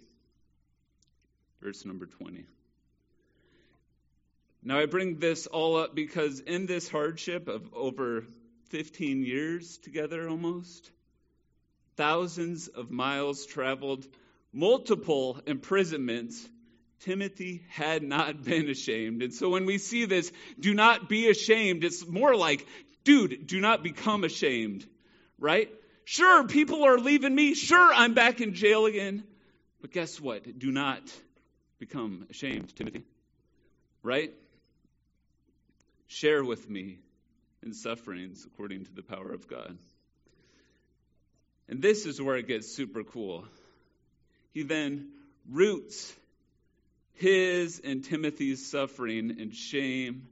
verse 1.64 1.86
number 1.86 2.06
20. 2.06 2.46
Now, 4.64 4.80
I 4.80 4.86
bring 4.86 5.20
this 5.20 5.48
all 5.48 5.78
up 5.78 5.96
because 5.96 6.42
in 6.42 6.66
this 6.66 6.90
hardship 6.90 7.48
of 7.48 7.74
over 7.74 8.26
15 8.70 9.24
years 9.24 9.78
together 9.78 10.28
almost, 10.28 10.92
thousands 11.96 12.68
of 12.68 12.92
miles 12.92 13.46
traveled, 13.46 14.06
multiple 14.52 15.40
imprisonments, 15.46 16.48
Timothy 17.04 17.64
had 17.70 18.02
not 18.04 18.44
been 18.44 18.70
ashamed. 18.70 19.22
And 19.22 19.34
so 19.34 19.50
when 19.50 19.66
we 19.66 19.78
see 19.78 20.06
this, 20.06 20.32
do 20.60 20.74
not 20.74 21.10
be 21.10 21.30
ashamed, 21.30 21.84
it's 21.84 22.08
more 22.08 22.36
like, 22.36 22.66
dude, 23.04 23.48
do 23.48 23.60
not 23.60 23.84
become 23.84 24.24
ashamed, 24.24 24.86
right? 25.38 25.70
Sure, 26.06 26.48
people 26.48 26.84
are 26.84 26.98
leaving 26.98 27.34
me. 27.34 27.54
Sure, 27.54 27.94
I'm 27.94 28.14
back 28.14 28.42
in 28.42 28.54
jail 28.54 28.86
again. 28.86 29.24
But 29.82 29.92
guess 29.92 30.20
what? 30.20 30.60
Do 30.60 30.72
not 30.72 31.02
become 31.80 32.26
ashamed, 32.30 32.76
Timothy. 32.76 33.04
Right? 34.02 34.34
Share 36.08 36.44
with 36.44 36.70
me 36.70 37.00
in 37.62 37.74
sufferings 37.74 38.46
according 38.46 38.86
to 38.86 38.94
the 38.94 39.04
power 39.04 39.32
of 39.32 39.48
God. 39.48 39.78
And 41.70 41.82
this 41.82 42.06
is 42.06 42.22
where 42.22 42.36
it 42.36 42.48
gets 42.48 42.76
super 42.76 43.04
cool. 43.04 43.46
He 44.54 44.64
then 44.64 45.10
roots 45.50 46.14
his 47.14 47.80
and 47.84 48.04
Timothy's 48.04 48.70
suffering 48.70 49.38
and 49.40 49.54
shame 49.54 50.28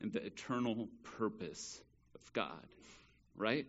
and 0.00 0.12
the 0.12 0.24
eternal 0.24 0.88
purpose 1.18 1.80
of 2.14 2.32
God. 2.32 2.66
Right? 3.36 3.66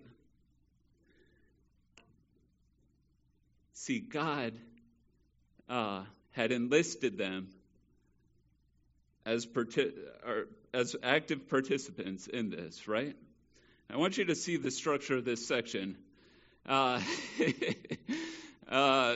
See, 3.73 3.99
God 3.99 4.53
uh, 5.69 6.03
had 6.31 6.51
enlisted 6.51 7.17
them 7.17 7.49
as, 9.25 9.45
partic- 9.45 9.93
as 10.73 10.95
active 11.03 11.49
participants 11.49 12.27
in 12.27 12.49
this, 12.49 12.87
right? 12.87 13.15
I 13.89 13.97
want 13.97 14.17
you 14.17 14.25
to 14.25 14.35
see 14.35 14.57
the 14.57 14.71
structure 14.71 15.17
of 15.17 15.25
this 15.25 15.47
section. 15.47 15.97
Uh, 16.67 16.99
uh, 18.69 19.15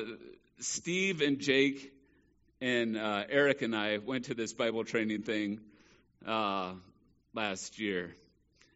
Steve 0.60 1.22
and 1.22 1.40
Jake 1.40 1.92
and 2.62 2.98
uh, 2.98 3.24
Eric 3.30 3.62
and 3.62 3.76
I 3.76 3.98
went 3.98 4.26
to 4.26 4.34
this 4.34 4.54
Bible 4.54 4.84
training 4.84 5.22
thing 5.24 5.60
uh, 6.26 6.74
last 7.34 7.80
year. 7.80 8.16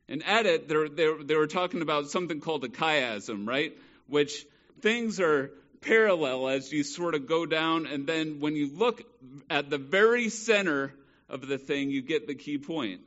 And 0.08 0.24
at 0.26 0.46
it, 0.46 0.68
they 0.68 1.24
they 1.24 1.36
were 1.36 1.48
talking 1.48 1.82
about 1.82 2.10
something 2.10 2.40
called 2.40 2.64
a 2.66 2.68
chiasm, 2.68 3.48
right? 3.48 3.78
Which 4.08 4.46
things 4.82 5.20
are 5.20 5.52
parallel 5.82 6.50
as 6.50 6.72
you 6.72 6.84
sort 6.84 7.16
of 7.16 7.28
go 7.28 7.46
down, 7.46 7.86
and 7.86 8.08
then 8.08 8.40
when 8.40 8.56
you 8.56 8.70
look 8.74 9.02
at 9.50 9.70
the 9.70 9.78
very 9.78 10.30
center 10.30 10.94
of 11.30 11.48
the 11.48 11.58
thing, 11.58 11.90
you 11.90 12.02
get 12.02 12.28
the 12.28 12.36
key 12.36 12.58
point. 12.58 13.02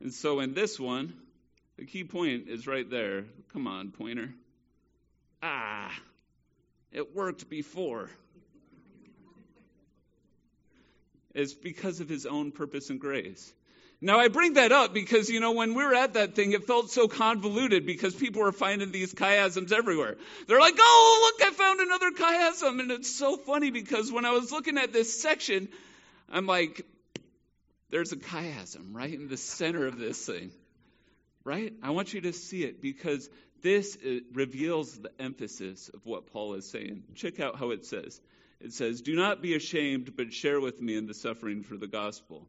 And 0.00 0.12
so 0.12 0.40
in 0.40 0.54
this 0.54 0.78
one, 0.78 1.12
the 1.78 1.84
key 1.84 2.04
point 2.04 2.48
is 2.48 2.66
right 2.66 2.88
there. 2.88 3.24
Come 3.52 3.66
on, 3.66 3.90
pointer. 3.90 4.32
Ah, 5.42 5.92
it 6.92 7.14
worked 7.14 7.48
before. 7.48 8.10
It's 11.34 11.54
because 11.54 12.00
of 12.00 12.08
his 12.08 12.26
own 12.26 12.52
purpose 12.52 12.90
and 12.90 13.00
grace. 13.00 13.52
Now, 14.02 14.18
I 14.18 14.28
bring 14.28 14.54
that 14.54 14.72
up 14.72 14.94
because, 14.94 15.28
you 15.28 15.40
know, 15.40 15.52
when 15.52 15.74
we 15.74 15.84
were 15.84 15.94
at 15.94 16.14
that 16.14 16.34
thing, 16.34 16.52
it 16.52 16.66
felt 16.66 16.90
so 16.90 17.06
convoluted 17.06 17.84
because 17.84 18.14
people 18.14 18.40
were 18.40 18.52
finding 18.52 18.92
these 18.92 19.12
chiasms 19.12 19.72
everywhere. 19.72 20.16
They're 20.48 20.58
like, 20.58 20.76
oh, 20.78 21.32
look, 21.38 21.48
I 21.48 21.54
found 21.54 21.80
another 21.80 22.10
chiasm. 22.12 22.80
And 22.80 22.90
it's 22.90 23.14
so 23.14 23.36
funny 23.36 23.70
because 23.70 24.10
when 24.10 24.24
I 24.24 24.30
was 24.30 24.50
looking 24.50 24.78
at 24.78 24.94
this 24.94 25.20
section, 25.20 25.68
I'm 26.30 26.46
like, 26.46 26.86
there's 27.90 28.12
a 28.12 28.16
chiasm 28.16 28.94
right 28.94 29.12
in 29.12 29.28
the 29.28 29.36
center 29.36 29.86
of 29.86 29.98
this 29.98 30.24
thing. 30.24 30.50
Right? 31.44 31.74
I 31.82 31.90
want 31.90 32.14
you 32.14 32.22
to 32.22 32.32
see 32.32 32.64
it 32.64 32.80
because 32.80 33.28
this 33.62 33.98
reveals 34.32 34.98
the 34.98 35.10
emphasis 35.18 35.90
of 35.92 36.06
what 36.06 36.32
Paul 36.32 36.54
is 36.54 36.70
saying. 36.70 37.02
Check 37.14 37.38
out 37.38 37.56
how 37.56 37.70
it 37.70 37.84
says. 37.84 38.18
It 38.60 38.72
says, 38.72 39.00
Do 39.00 39.14
not 39.14 39.42
be 39.42 39.54
ashamed, 39.54 40.16
but 40.16 40.32
share 40.32 40.60
with 40.60 40.80
me 40.80 40.96
in 40.96 41.06
the 41.06 41.14
suffering 41.14 41.62
for 41.62 41.76
the 41.76 41.86
gospel. 41.86 42.46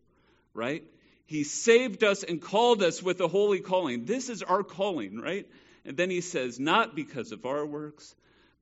Right? 0.54 0.84
He 1.26 1.46
saved 1.46 2.04
us 2.04 2.24
and 2.24 2.42
called 2.42 2.84
us 2.84 3.02
with 3.02 3.22
a 3.22 3.28
holy 3.28 3.62
calling. 3.62 4.04
This 4.04 4.28
is 4.28 4.44
our 4.44 4.64
calling, 4.64 5.22
right? 5.22 5.48
And 5.86 5.96
then 5.96 6.10
he 6.10 6.20
says, 6.20 6.60
not 6.60 6.94
because 6.94 7.32
of 7.32 7.46
our 7.46 7.66
works, 7.66 8.14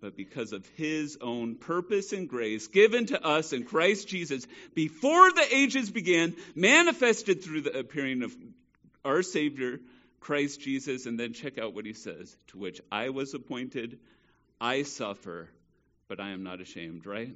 but 0.02 0.16
because 0.16 0.54
of 0.54 0.66
his 0.78 1.18
own 1.20 1.56
purpose 1.56 2.14
and 2.14 2.30
grace 2.30 2.68
given 2.68 3.08
to 3.08 3.22
us 3.26 3.54
in 3.54 3.64
Christ 3.64 4.08
Jesus 4.08 4.46
before 4.74 5.32
the 5.32 5.48
ages 5.52 5.90
began, 5.90 6.36
manifested 6.56 7.44
through 7.44 7.62
the 7.62 7.80
appearing 7.80 8.22
of 8.22 8.36
our 9.04 9.24
Savior, 9.24 9.80
Christ 10.20 10.62
Jesus. 10.62 11.06
And 11.06 11.20
then 11.20 11.34
check 11.34 11.58
out 11.58 11.74
what 11.74 11.86
he 11.86 11.94
says 11.94 12.36
to 12.50 12.58
which 12.58 12.82
I 12.92 13.10
was 13.10 13.34
appointed, 13.34 14.00
I 14.62 14.84
suffer, 14.84 15.50
but 16.10 16.20
I 16.20 16.32
am 16.32 16.44
not 16.44 16.60
ashamed, 16.60 17.06
right? 17.06 17.34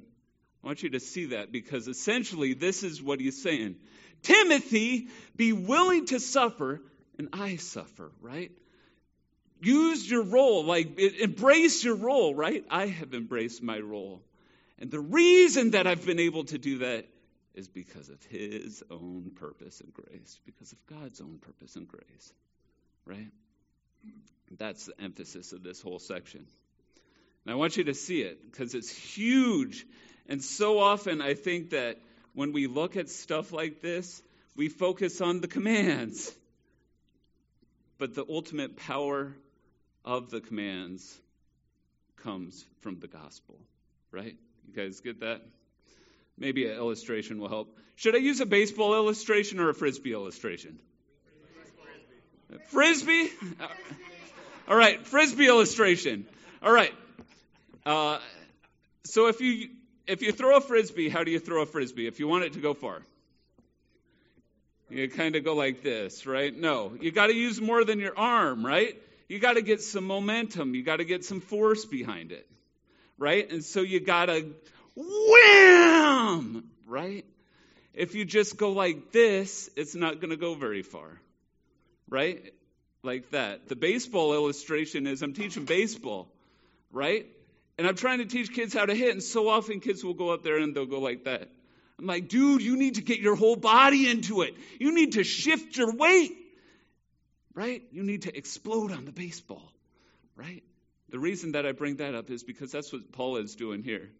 I 0.62 0.66
want 0.66 0.82
you 0.82 0.90
to 0.90 1.00
see 1.00 1.26
that 1.26 1.52
because 1.52 1.88
essentially 1.88 2.52
this 2.52 2.82
is 2.82 3.02
what 3.02 3.20
he's 3.20 3.42
saying. 3.42 3.76
Timothy, 4.22 5.08
be 5.36 5.52
willing 5.52 6.06
to 6.06 6.20
suffer, 6.20 6.82
and 7.18 7.28
I 7.32 7.56
suffer, 7.56 8.10
right? 8.20 8.50
Use 9.62 10.10
your 10.10 10.24
role, 10.24 10.64
like 10.64 10.98
embrace 10.98 11.84
your 11.84 11.94
role, 11.94 12.34
right? 12.34 12.64
I 12.68 12.86
have 12.86 13.14
embraced 13.14 13.62
my 13.62 13.78
role. 13.78 14.20
And 14.78 14.90
the 14.90 15.00
reason 15.00 15.70
that 15.70 15.86
I've 15.86 16.04
been 16.04 16.18
able 16.18 16.44
to 16.44 16.58
do 16.58 16.78
that 16.78 17.06
is 17.54 17.68
because 17.68 18.08
of 18.08 18.20
his 18.24 18.82
own 18.90 19.30
purpose 19.36 19.80
and 19.80 19.94
grace, 19.94 20.40
because 20.44 20.72
of 20.72 20.78
God's 20.86 21.20
own 21.20 21.38
purpose 21.40 21.76
and 21.76 21.86
grace, 21.86 22.32
right? 23.06 23.30
That's 24.58 24.86
the 24.86 25.00
emphasis 25.00 25.52
of 25.52 25.62
this 25.62 25.80
whole 25.80 26.00
section. 26.00 26.46
And 27.44 27.52
I 27.52 27.56
want 27.56 27.76
you 27.76 27.84
to 27.84 27.94
see 27.94 28.22
it 28.22 28.50
because 28.50 28.74
it's 28.74 28.90
huge. 28.90 29.86
And 30.28 30.42
so 30.42 30.78
often 30.78 31.20
I 31.20 31.34
think 31.34 31.70
that 31.70 31.98
when 32.34 32.52
we 32.52 32.66
look 32.66 32.96
at 32.96 33.08
stuff 33.08 33.52
like 33.52 33.80
this, 33.80 34.22
we 34.56 34.68
focus 34.68 35.20
on 35.20 35.40
the 35.40 35.48
commands. 35.48 36.32
But 37.98 38.14
the 38.14 38.24
ultimate 38.28 38.76
power 38.76 39.34
of 40.04 40.30
the 40.30 40.40
commands 40.40 41.18
comes 42.22 42.64
from 42.80 42.98
the 43.00 43.06
gospel, 43.06 43.58
right? 44.10 44.36
You 44.66 44.74
guys 44.74 45.00
get 45.00 45.20
that? 45.20 45.42
Maybe 46.36 46.66
an 46.66 46.76
illustration 46.76 47.38
will 47.38 47.48
help. 47.48 47.78
Should 47.96 48.14
I 48.14 48.18
use 48.18 48.40
a 48.40 48.46
baseball 48.46 48.94
illustration 48.94 49.60
or 49.60 49.68
a 49.68 49.74
frisbee 49.74 50.12
illustration? 50.12 50.80
Frisbee? 52.70 53.28
frisbee? 53.28 53.56
All 54.68 54.76
right, 54.76 55.06
frisbee 55.06 55.46
illustration. 55.46 56.26
All 56.62 56.72
right. 56.72 56.92
Uh, 57.86 58.18
so 59.04 59.26
if 59.28 59.40
you 59.40 59.68
if 60.06 60.22
you 60.22 60.32
throw 60.32 60.56
a 60.56 60.60
frisbee, 60.60 61.08
how 61.08 61.24
do 61.24 61.30
you 61.30 61.38
throw 61.38 61.62
a 61.62 61.66
frisbee? 61.66 62.06
If 62.06 62.18
you 62.20 62.28
want 62.28 62.44
it 62.44 62.54
to 62.54 62.60
go 62.60 62.74
far, 62.74 63.02
you 64.90 65.08
kind 65.08 65.36
of 65.36 65.44
go 65.44 65.54
like 65.54 65.82
this, 65.82 66.26
right? 66.26 66.54
No, 66.54 66.92
you 67.00 67.10
got 67.10 67.28
to 67.28 67.34
use 67.34 67.60
more 67.60 67.84
than 67.84 67.98
your 67.98 68.16
arm, 68.16 68.64
right? 68.64 69.00
You 69.28 69.38
got 69.38 69.54
to 69.54 69.62
get 69.62 69.80
some 69.80 70.04
momentum. 70.04 70.74
You 70.74 70.82
got 70.82 70.96
to 70.96 71.04
get 71.04 71.24
some 71.24 71.40
force 71.40 71.84
behind 71.84 72.32
it, 72.32 72.46
right? 73.18 73.50
And 73.50 73.64
so 73.64 73.80
you 73.80 74.00
got 74.00 74.26
to 74.26 74.46
wham, 74.94 76.64
right? 76.86 77.24
If 77.94 78.14
you 78.14 78.24
just 78.24 78.56
go 78.56 78.72
like 78.72 79.12
this, 79.12 79.70
it's 79.76 79.94
not 79.94 80.20
going 80.20 80.30
to 80.30 80.36
go 80.36 80.54
very 80.54 80.82
far, 80.82 81.20
right? 82.08 82.52
Like 83.02 83.30
that. 83.30 83.68
The 83.68 83.76
baseball 83.76 84.34
illustration 84.34 85.06
is 85.06 85.22
I'm 85.22 85.32
teaching 85.32 85.64
baseball, 85.64 86.28
right? 86.92 87.26
And 87.76 87.86
I'm 87.86 87.96
trying 87.96 88.18
to 88.18 88.26
teach 88.26 88.52
kids 88.52 88.72
how 88.72 88.86
to 88.86 88.94
hit, 88.94 89.10
and 89.10 89.22
so 89.22 89.48
often 89.48 89.80
kids 89.80 90.04
will 90.04 90.14
go 90.14 90.30
up 90.30 90.44
there 90.44 90.58
and 90.58 90.74
they'll 90.74 90.86
go 90.86 91.00
like 91.00 91.24
that. 91.24 91.48
I'm 91.98 92.06
like, 92.06 92.28
dude, 92.28 92.62
you 92.62 92.76
need 92.76 92.96
to 92.96 93.02
get 93.02 93.20
your 93.20 93.36
whole 93.36 93.56
body 93.56 94.08
into 94.08 94.42
it. 94.42 94.54
You 94.78 94.94
need 94.94 95.12
to 95.12 95.24
shift 95.24 95.76
your 95.76 95.94
weight, 95.94 96.32
right? 97.54 97.82
You 97.92 98.02
need 98.02 98.22
to 98.22 98.36
explode 98.36 98.92
on 98.92 99.04
the 99.04 99.12
baseball, 99.12 99.72
right? 100.36 100.62
The 101.10 101.18
reason 101.18 101.52
that 101.52 101.66
I 101.66 101.72
bring 101.72 101.96
that 101.96 102.14
up 102.14 102.30
is 102.30 102.42
because 102.42 102.72
that's 102.72 102.92
what 102.92 103.12
Paul 103.12 103.36
is 103.36 103.54
doing 103.54 103.82
here. 103.82 104.10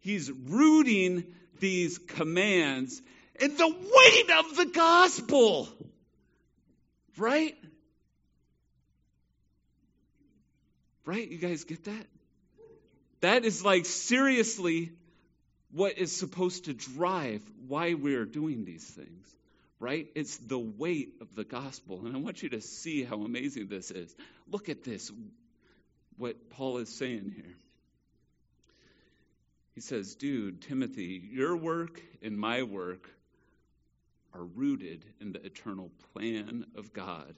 He's 0.00 0.30
rooting 0.30 1.24
these 1.60 1.98
commands 1.98 3.00
in 3.40 3.56
the 3.56 3.68
weight 3.68 4.30
of 4.38 4.56
the 4.56 4.66
gospel, 4.66 5.68
right? 7.16 7.56
Right? 11.04 11.28
You 11.28 11.38
guys 11.38 11.64
get 11.64 11.84
that? 11.84 12.06
That 13.22 13.44
is 13.44 13.64
like 13.64 13.86
seriously 13.86 14.90
what 15.70 15.96
is 15.96 16.14
supposed 16.14 16.66
to 16.66 16.74
drive 16.74 17.42
why 17.66 17.94
we're 17.94 18.26
doing 18.26 18.64
these 18.64 18.84
things, 18.84 19.26
right? 19.78 20.08
It's 20.14 20.36
the 20.38 20.58
weight 20.58 21.14
of 21.20 21.34
the 21.34 21.44
gospel. 21.44 22.04
And 22.04 22.14
I 22.14 22.18
want 22.18 22.42
you 22.42 22.50
to 22.50 22.60
see 22.60 23.04
how 23.04 23.22
amazing 23.22 23.68
this 23.68 23.90
is. 23.90 24.14
Look 24.50 24.68
at 24.68 24.84
this, 24.84 25.10
what 26.18 26.50
Paul 26.50 26.78
is 26.78 26.88
saying 26.88 27.32
here. 27.34 27.54
He 29.74 29.80
says, 29.80 30.16
Dude, 30.16 30.60
Timothy, 30.62 31.22
your 31.32 31.56
work 31.56 32.02
and 32.22 32.36
my 32.36 32.64
work 32.64 33.08
are 34.34 34.44
rooted 34.44 35.04
in 35.20 35.32
the 35.32 35.44
eternal 35.46 35.90
plan 36.12 36.66
of 36.76 36.92
God. 36.92 37.34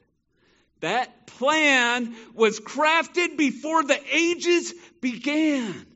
That 0.85 1.27
plan 1.27 2.15
was 2.35 2.61
crafted 2.61 3.39
before 3.39 3.85
the 3.85 3.99
ages 4.15 4.75
began. 5.01 5.87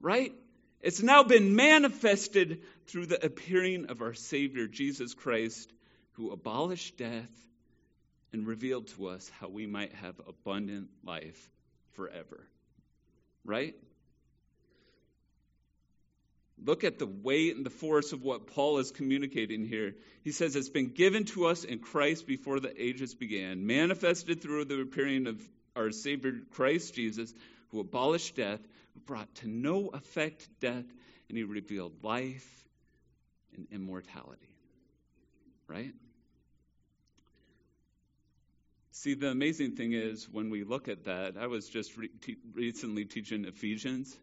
Right? 0.00 0.32
It's 0.80 1.02
now 1.02 1.22
been 1.22 1.54
manifested 1.54 2.62
through 2.86 3.06
the 3.06 3.22
appearing 3.22 3.90
of 3.90 4.00
our 4.00 4.14
Savior, 4.14 4.68
Jesus 4.68 5.12
Christ, 5.12 5.70
who 6.12 6.30
abolished 6.30 6.96
death 6.96 7.28
and 8.32 8.46
revealed 8.46 8.86
to 8.96 9.08
us 9.08 9.30
how 9.38 9.48
we 9.48 9.66
might 9.66 9.92
have 9.96 10.18
abundant 10.26 10.88
life 11.04 11.50
forever. 11.92 12.48
Right? 13.44 13.74
Look 16.64 16.84
at 16.84 16.98
the 16.98 17.06
weight 17.06 17.56
and 17.56 17.64
the 17.64 17.70
force 17.70 18.12
of 18.12 18.22
what 18.22 18.48
Paul 18.48 18.78
is 18.78 18.90
communicating 18.90 19.64
here. 19.64 19.94
He 20.22 20.32
says 20.32 20.56
it's 20.56 20.68
been 20.68 20.90
given 20.90 21.24
to 21.26 21.46
us 21.46 21.64
in 21.64 21.78
Christ 21.78 22.26
before 22.26 22.60
the 22.60 22.82
ages 22.82 23.14
began, 23.14 23.66
manifested 23.66 24.42
through 24.42 24.64
the 24.64 24.80
appearing 24.80 25.26
of 25.26 25.40
our 25.76 25.90
Savior 25.92 26.32
Christ 26.50 26.94
Jesus, 26.94 27.32
who 27.68 27.80
abolished 27.80 28.36
death, 28.36 28.60
who 28.94 29.00
brought 29.00 29.32
to 29.36 29.48
no 29.48 29.88
effect 29.88 30.48
death, 30.60 30.84
and 31.28 31.38
he 31.38 31.44
revealed 31.44 31.92
life 32.02 32.48
and 33.56 33.66
immortality. 33.70 34.48
Right? 35.68 35.92
See, 38.90 39.14
the 39.14 39.28
amazing 39.28 39.76
thing 39.76 39.92
is 39.92 40.28
when 40.28 40.50
we 40.50 40.64
look 40.64 40.88
at 40.88 41.04
that, 41.04 41.36
I 41.38 41.46
was 41.46 41.68
just 41.68 41.96
re- 41.96 42.10
te- 42.20 42.36
recently 42.52 43.04
teaching 43.04 43.44
Ephesians 43.44 44.16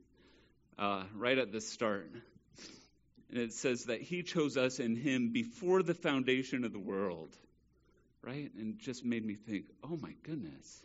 uh, 0.77 1.03
right 1.15 1.37
at 1.37 1.51
the 1.51 1.61
start. 1.61 2.11
And 3.29 3.39
it 3.39 3.53
says 3.53 3.85
that 3.85 4.01
he 4.01 4.23
chose 4.23 4.57
us 4.57 4.79
in 4.79 4.95
him 4.95 5.29
before 5.29 5.83
the 5.83 5.93
foundation 5.93 6.63
of 6.63 6.71
the 6.71 6.79
world. 6.79 7.29
Right? 8.21 8.51
And 8.57 8.79
just 8.79 9.05
made 9.05 9.25
me 9.25 9.35
think, 9.35 9.65
oh 9.83 9.97
my 10.01 10.13
goodness. 10.23 10.83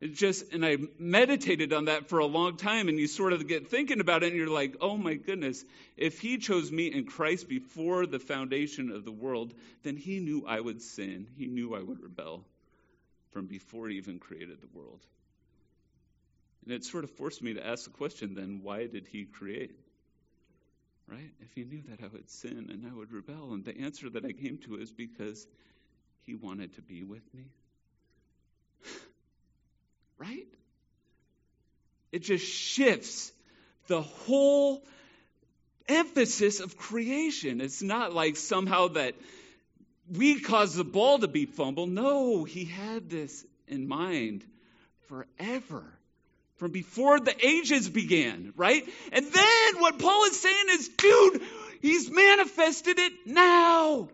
It 0.00 0.14
just, 0.14 0.52
and 0.52 0.66
I 0.66 0.76
meditated 0.98 1.72
on 1.72 1.86
that 1.86 2.08
for 2.08 2.18
a 2.18 2.26
long 2.26 2.56
time, 2.56 2.88
and 2.88 2.98
you 2.98 3.06
sort 3.06 3.32
of 3.32 3.46
get 3.46 3.68
thinking 3.68 4.00
about 4.00 4.22
it, 4.22 4.28
and 4.28 4.36
you're 4.36 4.48
like, 4.48 4.76
oh 4.80 4.96
my 4.96 5.14
goodness, 5.14 5.64
if 5.96 6.20
he 6.20 6.38
chose 6.38 6.70
me 6.70 6.88
in 6.88 7.04
Christ 7.04 7.48
before 7.48 8.04
the 8.04 8.18
foundation 8.18 8.90
of 8.90 9.04
the 9.04 9.12
world, 9.12 9.54
then 9.82 9.96
he 9.96 10.18
knew 10.18 10.44
I 10.46 10.60
would 10.60 10.82
sin. 10.82 11.28
He 11.38 11.46
knew 11.46 11.74
I 11.74 11.80
would 11.80 12.02
rebel 12.02 12.44
from 13.30 13.46
before 13.46 13.88
he 13.88 13.96
even 13.96 14.18
created 14.18 14.60
the 14.60 14.78
world. 14.78 15.00
And 16.64 16.72
it 16.72 16.84
sort 16.84 17.04
of 17.04 17.10
forced 17.10 17.42
me 17.42 17.54
to 17.54 17.66
ask 17.66 17.84
the 17.84 17.90
question 17.90 18.34
then, 18.34 18.60
why 18.62 18.86
did 18.86 19.06
he 19.06 19.24
create? 19.24 19.78
Right? 21.06 21.30
If 21.40 21.52
he 21.54 21.64
knew 21.64 21.82
that 21.90 22.02
I 22.02 22.08
would 22.08 22.30
sin 22.30 22.68
and 22.70 22.86
I 22.90 22.94
would 22.94 23.12
rebel. 23.12 23.52
And 23.52 23.64
the 23.64 23.78
answer 23.78 24.08
that 24.10 24.24
I 24.24 24.32
came 24.32 24.58
to 24.64 24.76
is 24.76 24.90
because 24.90 25.46
he 26.22 26.34
wanted 26.34 26.74
to 26.76 26.82
be 26.82 27.02
with 27.02 27.22
me. 27.34 27.44
right? 30.18 30.48
It 32.12 32.20
just 32.20 32.46
shifts 32.46 33.30
the 33.86 34.00
whole 34.00 34.82
emphasis 35.86 36.60
of 36.60 36.78
creation. 36.78 37.60
It's 37.60 37.82
not 37.82 38.14
like 38.14 38.36
somehow 38.36 38.88
that 38.88 39.14
we 40.10 40.40
caused 40.40 40.76
the 40.76 40.84
ball 40.84 41.18
to 41.18 41.28
be 41.28 41.44
fumbled. 41.44 41.90
No, 41.90 42.44
he 42.44 42.64
had 42.64 43.10
this 43.10 43.44
in 43.68 43.86
mind 43.86 44.44
forever 45.08 45.84
from 46.56 46.70
before 46.70 47.20
the 47.20 47.34
ages 47.44 47.88
began, 47.88 48.52
right? 48.56 48.88
And 49.12 49.26
then 49.26 49.80
what 49.80 49.98
Paul 49.98 50.24
is 50.24 50.40
saying 50.40 50.66
is, 50.70 50.88
dude, 50.88 51.42
he's 51.82 52.10
manifested 52.10 52.98
it 52.98 53.12
now. 53.26 54.08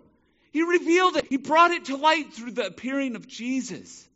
He 0.53 0.62
revealed 0.62 1.16
it. 1.16 1.26
He 1.29 1.37
brought 1.37 1.70
it 1.70 1.87
to 1.87 1.96
light 1.96 2.33
through 2.33 2.53
the 2.53 2.66
appearing 2.66 3.14
of 3.14 3.29
Jesus, 3.29 4.09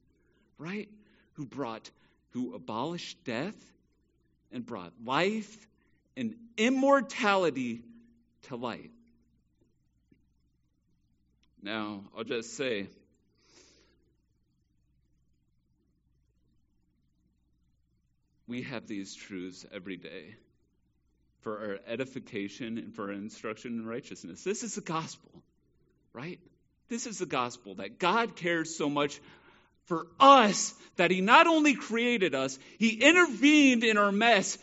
right? 0.59 0.89
Who 1.35 1.47
brought, 1.47 1.91
who 2.31 2.55
abolished 2.55 3.23
death 3.25 3.57
and 4.53 4.65
brought 4.65 4.93
life 5.05 5.67
and 6.17 6.35
immortality 6.57 7.83
to 8.45 8.57
light. 8.57 8.91
Now, 11.63 12.05
I'll 12.17 12.25
just 12.25 12.57
say, 12.57 12.89
we 18.47 18.63
have 18.63 18.87
these 18.87 19.15
truths 19.15 19.65
every 19.73 19.97
day 19.97 20.35
for 21.41 21.59
our 21.59 21.79
edification 21.87 22.79
and 22.79 22.95
for 22.95 23.05
our 23.05 23.13
instruction 23.13 23.79
in 23.79 23.87
righteousness. 23.87 24.43
This 24.45 24.63
is 24.63 24.75
the 24.75 24.81
gospel, 24.81 25.31
right? 26.13 26.41
This 26.89 27.07
is 27.07 27.19
the 27.19 27.27
gospel 27.27 27.77
that 27.77 27.99
God 27.99 28.37
cares 28.37 28.77
so 28.77 28.89
much 28.89 29.21
for 29.85 30.07
us 30.19 30.75
that 30.97 31.11
He 31.11 31.21
not 31.21 31.47
only 31.47 31.75
created 31.75 32.35
us, 32.35 32.59
He 32.79 32.91
intervened 32.91 33.85
in 33.85 33.99
our 33.99 34.13
mess 34.13 34.59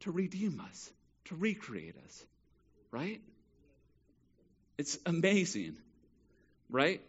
to 0.00 0.12
redeem 0.12 0.60
us, 0.60 0.90
to 1.26 1.34
recreate 1.36 1.96
us, 2.04 2.24
right? 2.90 3.20
It's 4.76 4.98
amazing, 5.06 5.76
right? 6.70 7.00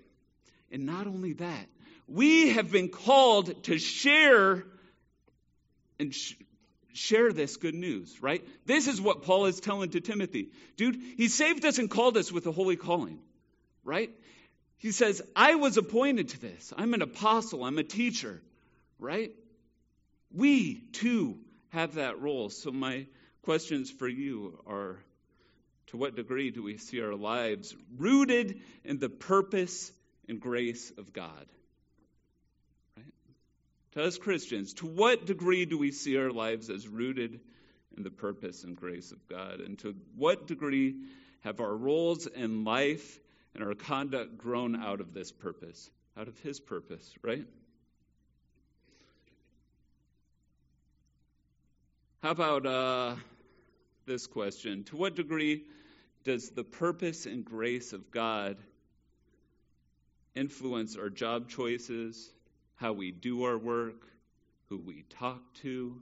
And 0.71 0.85
not 0.85 1.07
only 1.07 1.33
that, 1.33 1.67
we 2.07 2.49
have 2.49 2.71
been 2.71 2.89
called 2.89 3.63
to 3.65 3.77
share 3.77 4.65
and 5.99 6.13
sh- 6.13 6.35
share 6.93 7.31
this 7.31 7.57
good 7.57 7.75
news, 7.75 8.21
right? 8.21 8.45
This 8.65 8.87
is 8.87 8.99
what 8.99 9.23
Paul 9.23 9.45
is 9.45 9.59
telling 9.59 9.91
to 9.91 10.01
Timothy. 10.01 10.49
Dude, 10.77 10.99
he 11.17 11.27
saved 11.27 11.65
us 11.65 11.77
and 11.77 11.89
called 11.89 12.17
us 12.17 12.31
with 12.31 12.47
a 12.47 12.51
holy 12.51 12.75
calling, 12.75 13.19
right? 13.83 14.09
He 14.77 14.91
says, 14.91 15.21
I 15.35 15.55
was 15.55 15.77
appointed 15.77 16.29
to 16.29 16.41
this. 16.41 16.73
I'm 16.77 16.93
an 16.93 17.01
apostle, 17.01 17.63
I'm 17.63 17.77
a 17.77 17.83
teacher, 17.83 18.41
right? 18.97 19.31
We 20.33 20.75
too 20.93 21.37
have 21.69 21.95
that 21.95 22.21
role. 22.21 22.49
So, 22.49 22.71
my 22.71 23.05
questions 23.43 23.91
for 23.91 24.07
you 24.07 24.59
are 24.67 24.97
to 25.87 25.97
what 25.97 26.15
degree 26.15 26.51
do 26.51 26.63
we 26.63 26.77
see 26.77 27.01
our 27.01 27.15
lives 27.15 27.75
rooted 27.97 28.61
in 28.83 28.99
the 28.99 29.09
purpose 29.09 29.91
and 30.27 30.39
grace 30.39 30.91
of 30.97 31.13
God? 31.13 31.45
To 33.93 34.03
us 34.03 34.17
Christians, 34.17 34.73
to 34.75 34.85
what 34.85 35.25
degree 35.25 35.65
do 35.65 35.77
we 35.77 35.91
see 35.91 36.17
our 36.17 36.31
lives 36.31 36.69
as 36.69 36.87
rooted 36.87 37.39
in 37.97 38.03
the 38.03 38.11
purpose 38.11 38.63
and 38.63 38.75
grace 38.75 39.11
of 39.11 39.27
God? 39.27 39.61
And 39.61 39.79
to 39.79 39.95
what 40.15 40.45
degree 40.45 40.95
have 41.41 41.59
our 41.59 41.75
roles 41.75 42.27
in 42.27 42.63
life 42.63 43.19
and 43.55 43.63
our 43.63 43.73
conduct 43.73 44.37
grown 44.37 44.75
out 44.75 45.01
of 45.01 45.13
this 45.13 45.31
purpose, 45.31 45.89
out 46.15 46.27
of 46.27 46.37
His 46.39 46.59
purpose, 46.59 47.11
right? 47.23 47.45
How 52.21 52.31
about 52.31 52.65
uh, 52.65 53.15
this 54.05 54.27
question? 54.27 54.83
To 54.85 54.97
what 54.97 55.15
degree 55.15 55.63
does 56.25 56.49
the 56.49 56.65
purpose 56.65 57.25
and 57.25 57.45
grace 57.45 57.93
of 57.93 58.11
God 58.11 58.57
influence 60.35 60.95
our 60.97 61.09
job 61.09 61.49
choices, 61.49 62.29
how 62.79 62.93
we 62.93 63.11
do 63.11 63.43
our 63.43 63.57
work, 63.57 64.01
who 64.69 64.77
we 64.77 65.03
talk 65.19 65.41
to? 65.61 65.95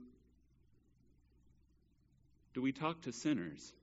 Do 2.54 2.62
we 2.62 2.72
talk 2.72 3.02
to 3.04 3.12
sinners? 3.12 3.74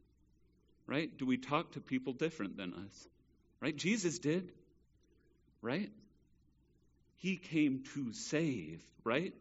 Right? 0.87 1.11
Do 1.17 1.27
we 1.27 1.37
talk 1.37 1.73
to 1.73 1.81
people 1.81 2.13
different 2.13 2.57
than 2.57 2.73
us? 2.73 3.09
Right? 3.61 3.75
Jesus 3.75 4.19
did. 4.19 4.53
Right? 5.63 5.91
He 7.17 7.37
came 7.37 7.85
to 7.95 8.13
save, 8.13 8.83
right? 9.03 9.33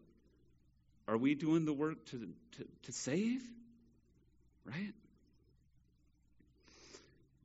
Are 1.06 1.18
we 1.18 1.34
doing 1.34 1.66
the 1.66 1.72
work 1.72 2.02
to, 2.06 2.28
to, 2.56 2.64
to 2.84 2.92
save? 2.92 3.42
Right? 4.64 4.94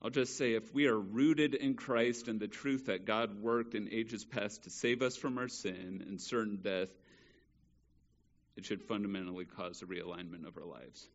I'll 0.01 0.09
just 0.09 0.37
say 0.37 0.53
if 0.53 0.73
we 0.73 0.87
are 0.87 0.97
rooted 0.97 1.55
in 1.55 1.73
Christ 1.73 2.29
and 2.29 2.39
the 2.39 2.47
truth 2.47 2.85
that 2.85 3.05
God 3.05 3.41
worked 3.41 3.75
in 3.75 3.89
ages 3.91 4.23
past 4.23 4.63
to 4.63 4.69
save 4.69 5.01
us 5.01 5.17
from 5.17 5.37
our 5.37 5.49
sin 5.49 6.05
and 6.07 6.21
certain 6.21 6.59
death, 6.61 6.87
it 8.55 8.65
should 8.65 8.81
fundamentally 8.83 9.45
cause 9.45 9.81
a 9.81 9.85
realignment 9.85 10.47
of 10.47 10.57
our 10.57 10.65
lives. 10.65 11.07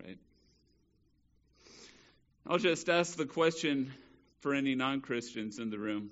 Right? 0.00 0.18
I'll 2.46 2.58
just 2.58 2.88
ask 2.88 3.16
the 3.16 3.26
question 3.26 3.92
for 4.40 4.54
any 4.54 4.74
non 4.74 5.00
Christians 5.00 5.58
in 5.58 5.70
the 5.70 5.78
room 5.78 6.10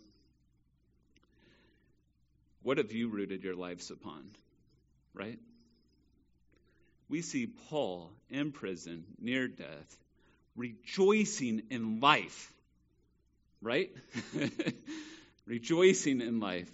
What 2.62 2.79
have 2.79 2.90
you 2.90 3.09
rooted 3.09 3.44
your 3.44 3.57
lives 3.57 3.90
upon? 3.90 4.31
Right? 5.14 5.38
We 7.09 7.22
see 7.22 7.46
Paul 7.46 8.11
in 8.31 8.53
prison, 8.53 9.05
near 9.20 9.46
death, 9.46 9.98
rejoicing 10.57 11.62
in 11.71 12.01
life. 12.01 12.53
Right? 13.61 13.91
rejoicing 15.47 16.21
in 16.21 16.41
life. 16.41 16.71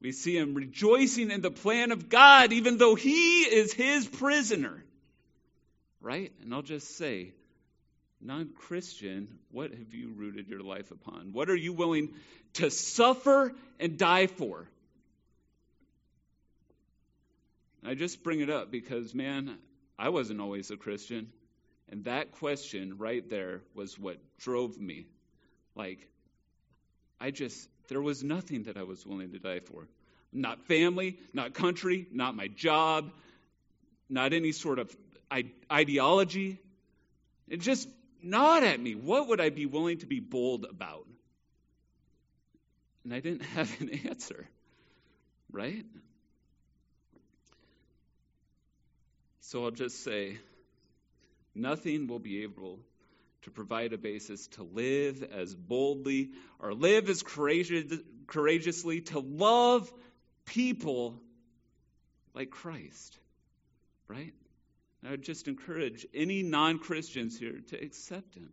We 0.00 0.12
see 0.12 0.36
him 0.36 0.54
rejoicing 0.54 1.30
in 1.30 1.42
the 1.42 1.50
plan 1.50 1.92
of 1.92 2.08
God, 2.08 2.52
even 2.52 2.76
though 2.76 2.96
he 2.96 3.42
is 3.42 3.72
his 3.72 4.06
prisoner. 4.06 4.82
Right? 6.00 6.32
And 6.42 6.52
I'll 6.52 6.62
just 6.62 6.96
say, 6.96 7.32
non 8.20 8.50
Christian, 8.56 9.28
what 9.52 9.70
have 9.70 9.94
you 9.94 10.12
rooted 10.16 10.48
your 10.48 10.60
life 10.60 10.90
upon? 10.90 11.32
What 11.32 11.48
are 11.50 11.56
you 11.56 11.72
willing 11.72 12.14
to 12.54 12.70
suffer 12.70 13.54
and 13.78 13.96
die 13.96 14.26
for? 14.26 14.66
I 17.84 17.94
just 17.94 18.22
bring 18.22 18.40
it 18.40 18.50
up 18.50 18.70
because, 18.70 19.14
man, 19.14 19.56
I 19.98 20.08
wasn't 20.08 20.40
always 20.40 20.70
a 20.70 20.76
Christian. 20.76 21.28
And 21.92 22.06
that 22.06 22.32
question 22.32 22.96
right 22.96 23.28
there 23.28 23.60
was 23.74 23.98
what 23.98 24.16
drove 24.38 24.80
me. 24.80 25.04
Like, 25.74 26.08
I 27.20 27.30
just, 27.30 27.68
there 27.88 28.00
was 28.00 28.24
nothing 28.24 28.62
that 28.62 28.78
I 28.78 28.82
was 28.82 29.06
willing 29.06 29.32
to 29.32 29.38
die 29.38 29.60
for. 29.60 29.86
Not 30.32 30.64
family, 30.64 31.18
not 31.34 31.52
country, 31.52 32.06
not 32.10 32.34
my 32.34 32.48
job, 32.48 33.12
not 34.08 34.32
any 34.32 34.52
sort 34.52 34.78
of 34.78 34.90
ideology. 35.70 36.58
It 37.46 37.60
just 37.60 37.86
gnawed 38.22 38.62
at 38.62 38.80
me. 38.80 38.94
What 38.94 39.28
would 39.28 39.42
I 39.42 39.50
be 39.50 39.66
willing 39.66 39.98
to 39.98 40.06
be 40.06 40.18
bold 40.18 40.64
about? 40.64 41.06
And 43.04 43.12
I 43.12 43.20
didn't 43.20 43.42
have 43.54 43.70
an 43.82 43.90
answer, 44.08 44.48
right? 45.52 45.84
So 49.40 49.66
I'll 49.66 49.70
just 49.70 50.02
say 50.02 50.38
nothing 51.54 52.06
will 52.06 52.18
be 52.18 52.42
able 52.42 52.80
to 53.42 53.50
provide 53.50 53.92
a 53.92 53.98
basis 53.98 54.46
to 54.48 54.62
live 54.62 55.22
as 55.22 55.54
boldly 55.54 56.30
or 56.60 56.74
live 56.74 57.08
as 57.08 57.22
courageous, 57.22 57.98
courageously, 58.26 59.00
to 59.00 59.18
love 59.18 59.92
people 60.44 61.20
like 62.34 62.50
Christ, 62.50 63.18
right? 64.08 64.32
I 65.04 65.10
would 65.10 65.22
just 65.22 65.48
encourage 65.48 66.06
any 66.14 66.42
non 66.42 66.78
Christians 66.78 67.38
here 67.38 67.60
to 67.68 67.82
accept 67.82 68.34
him, 68.34 68.52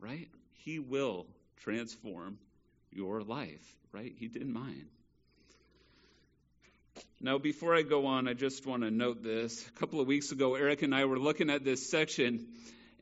right? 0.00 0.28
He 0.52 0.80
will 0.80 1.26
transform 1.58 2.38
your 2.90 3.22
life, 3.22 3.76
right? 3.92 4.12
He 4.18 4.26
did 4.26 4.48
mine. 4.48 4.86
Now, 7.20 7.38
before 7.38 7.74
I 7.74 7.82
go 7.82 8.06
on, 8.06 8.28
I 8.28 8.34
just 8.34 8.66
want 8.66 8.82
to 8.82 8.90
note 8.90 9.22
this. 9.22 9.66
A 9.66 9.78
couple 9.80 10.00
of 10.00 10.06
weeks 10.06 10.32
ago, 10.32 10.54
Eric 10.54 10.82
and 10.82 10.94
I 10.94 11.06
were 11.06 11.18
looking 11.18 11.50
at 11.50 11.64
this 11.64 11.90
section, 11.90 12.46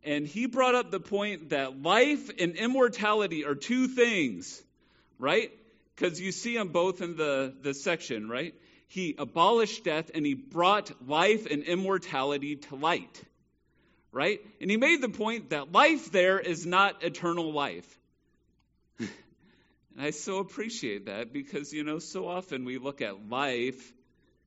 and 0.05 0.27
he 0.27 0.47
brought 0.47 0.75
up 0.75 0.91
the 0.91 1.01
point 1.01 1.51
that 1.51 1.83
life 1.83 2.31
and 2.39 2.55
immortality 2.55 3.45
are 3.45 3.55
two 3.55 3.89
things, 3.89 4.63
right? 5.19 5.51
Because 5.95 6.21
you 6.21 6.33
see 6.33 6.57
them 6.57 6.69
both 6.69 7.01
in 7.01 7.17
the, 7.17 7.55
the 7.63 7.75
section, 7.75 8.29
right? 8.29 8.55
he 8.95 9.17
abolished 9.19 9.83
death 9.83 10.13
and 10.15 10.25
he 10.25 10.35
brought 10.35 10.93
life 11.09 11.47
and 11.51 11.65
immortality 11.65 12.55
to 12.55 12.77
light. 12.77 13.23
Right? 14.13 14.39
And 14.61 14.71
he 14.71 14.77
made 14.77 15.03
the 15.03 15.09
point 15.09 15.51
that 15.51 15.73
life 15.73 16.13
there 16.13 16.39
is 16.39 16.65
not 16.65 17.03
eternal 17.03 17.53
life. 17.53 17.99
and 19.01 19.11
I 19.99 20.11
so 20.11 20.39
appreciate 20.39 21.07
that 21.07 21.33
because, 21.33 21.73
you 21.73 21.83
know, 21.83 21.99
so 21.99 22.29
often 22.29 22.65
we 22.65 22.79
look 22.79 23.03
at 23.03 23.29
life 23.29 23.93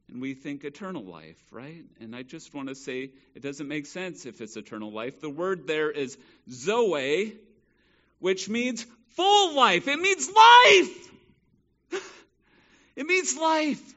and 0.10 0.22
we 0.22 0.34
think 0.34 0.64
eternal 0.64 1.04
life, 1.04 1.42
right? 1.52 1.84
And 2.00 2.16
I 2.16 2.24
just 2.24 2.54
want 2.54 2.70
to 2.70 2.76
say 2.76 3.12
it 3.36 3.42
doesn't 3.42 3.68
make 3.68 3.86
sense 3.86 4.26
if 4.26 4.40
it's 4.42 4.56
eternal 4.56 4.92
life. 4.92 5.20
The 5.20 5.30
word 5.30 5.68
there 5.68 5.92
is 5.92 6.18
zoe, 6.50 7.36
which 8.20 8.48
means 8.48 8.86
full 9.16 9.56
life. 9.56 9.88
It 9.88 10.00
means 10.00 10.30
life. 10.30 11.12
It 12.96 13.06
means 13.06 13.38
life. 13.38 13.94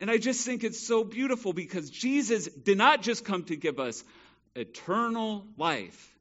And 0.00 0.10
I 0.10 0.18
just 0.18 0.46
think 0.46 0.62
it's 0.62 0.78
so 0.78 1.04
beautiful 1.04 1.52
because 1.52 1.90
Jesus 1.90 2.46
did 2.46 2.78
not 2.78 3.02
just 3.02 3.24
come 3.24 3.44
to 3.44 3.56
give 3.56 3.80
us 3.80 4.04
eternal 4.54 5.44
life, 5.58 6.14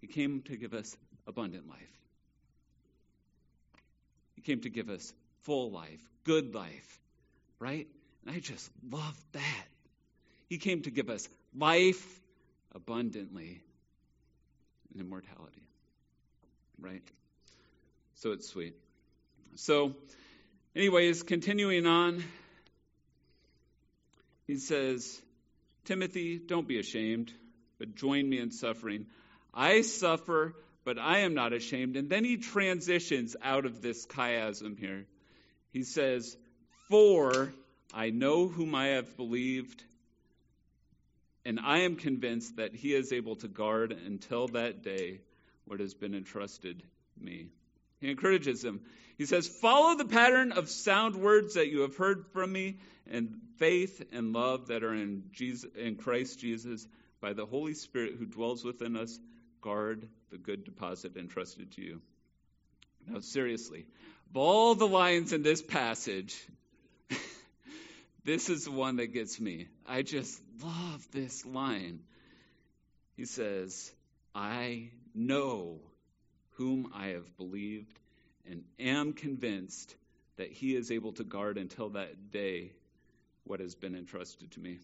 He 0.00 0.06
came 0.06 0.42
to 0.42 0.56
give 0.56 0.74
us 0.74 0.96
abundant 1.26 1.68
life. 1.68 1.78
He 4.36 4.42
came 4.42 4.60
to 4.60 4.70
give 4.70 4.88
us 4.88 5.12
full 5.42 5.70
life, 5.70 6.00
good 6.24 6.54
life, 6.54 7.00
right? 7.58 7.86
And 8.26 8.34
I 8.34 8.40
just 8.40 8.70
love 8.90 9.16
that. 9.32 9.66
He 10.48 10.58
came 10.58 10.82
to 10.82 10.90
give 10.90 11.10
us 11.10 11.28
life 11.56 12.20
abundantly 12.74 13.60
and 14.92 15.00
immortality. 15.00 15.68
right? 16.80 17.02
So 18.16 18.32
it's 18.32 18.48
sweet. 18.48 18.74
So, 19.56 19.94
anyways, 20.74 21.22
continuing 21.22 21.86
on, 21.86 22.22
he 24.46 24.56
says, 24.56 25.20
Timothy, 25.84 26.38
don't 26.38 26.66
be 26.66 26.78
ashamed, 26.78 27.32
but 27.78 27.94
join 27.94 28.28
me 28.28 28.38
in 28.38 28.50
suffering. 28.50 29.06
I 29.52 29.82
suffer, 29.82 30.54
but 30.84 30.98
I 30.98 31.20
am 31.20 31.34
not 31.34 31.52
ashamed. 31.52 31.96
And 31.96 32.08
then 32.08 32.24
he 32.24 32.36
transitions 32.36 33.36
out 33.42 33.66
of 33.66 33.82
this 33.82 34.06
chiasm 34.06 34.78
here. 34.78 35.06
He 35.72 35.82
says, 35.82 36.36
For 36.88 37.52
I 37.92 38.10
know 38.10 38.48
whom 38.48 38.74
I 38.74 38.88
have 38.88 39.16
believed, 39.16 39.84
and 41.44 41.60
I 41.60 41.80
am 41.80 41.96
convinced 41.96 42.56
that 42.56 42.74
he 42.74 42.94
is 42.94 43.12
able 43.12 43.36
to 43.36 43.48
guard 43.48 43.92
until 43.92 44.48
that 44.48 44.82
day 44.82 45.20
what 45.66 45.80
has 45.80 45.94
been 45.94 46.14
entrusted 46.14 46.82
me. 47.20 47.48
He 48.00 48.10
encourages 48.10 48.62
them. 48.62 48.80
He 49.18 49.26
says, 49.26 49.46
Follow 49.46 49.96
the 49.96 50.04
pattern 50.06 50.52
of 50.52 50.70
sound 50.70 51.16
words 51.16 51.54
that 51.54 51.68
you 51.68 51.80
have 51.80 51.96
heard 51.96 52.24
from 52.32 52.52
me, 52.52 52.78
and 53.10 53.38
faith 53.56 54.02
and 54.12 54.32
love 54.32 54.68
that 54.68 54.84
are 54.84 54.94
in, 54.94 55.24
Jesus, 55.32 55.70
in 55.76 55.96
Christ 55.96 56.38
Jesus 56.38 56.86
by 57.20 57.32
the 57.32 57.46
Holy 57.46 57.74
Spirit 57.74 58.14
who 58.18 58.26
dwells 58.26 58.64
within 58.64 58.96
us. 58.96 59.18
Guard 59.60 60.08
the 60.30 60.38
good 60.38 60.64
deposit 60.64 61.16
entrusted 61.16 61.72
to 61.72 61.82
you. 61.82 62.00
Now, 63.06 63.20
seriously, 63.20 63.86
of 64.30 64.36
all 64.36 64.74
the 64.74 64.86
lines 64.86 65.32
in 65.32 65.42
this 65.42 65.62
passage, 65.62 66.38
this 68.28 68.50
is 68.50 68.64
the 68.64 68.70
one 68.70 68.96
that 68.96 69.14
gets 69.14 69.40
me. 69.40 69.68
I 69.86 70.02
just 70.02 70.38
love 70.62 71.08
this 71.12 71.46
line. 71.46 72.00
He 73.16 73.24
says, 73.24 73.90
I 74.34 74.90
know 75.14 75.80
whom 76.56 76.92
I 76.94 77.08
have 77.08 77.38
believed 77.38 77.98
and 78.46 78.64
am 78.78 79.14
convinced 79.14 79.96
that 80.36 80.52
he 80.52 80.76
is 80.76 80.90
able 80.90 81.12
to 81.12 81.24
guard 81.24 81.56
until 81.56 81.88
that 81.90 82.30
day 82.30 82.72
what 83.44 83.60
has 83.60 83.74
been 83.74 83.94
entrusted 83.94 84.50
to 84.50 84.60
me. 84.60 84.78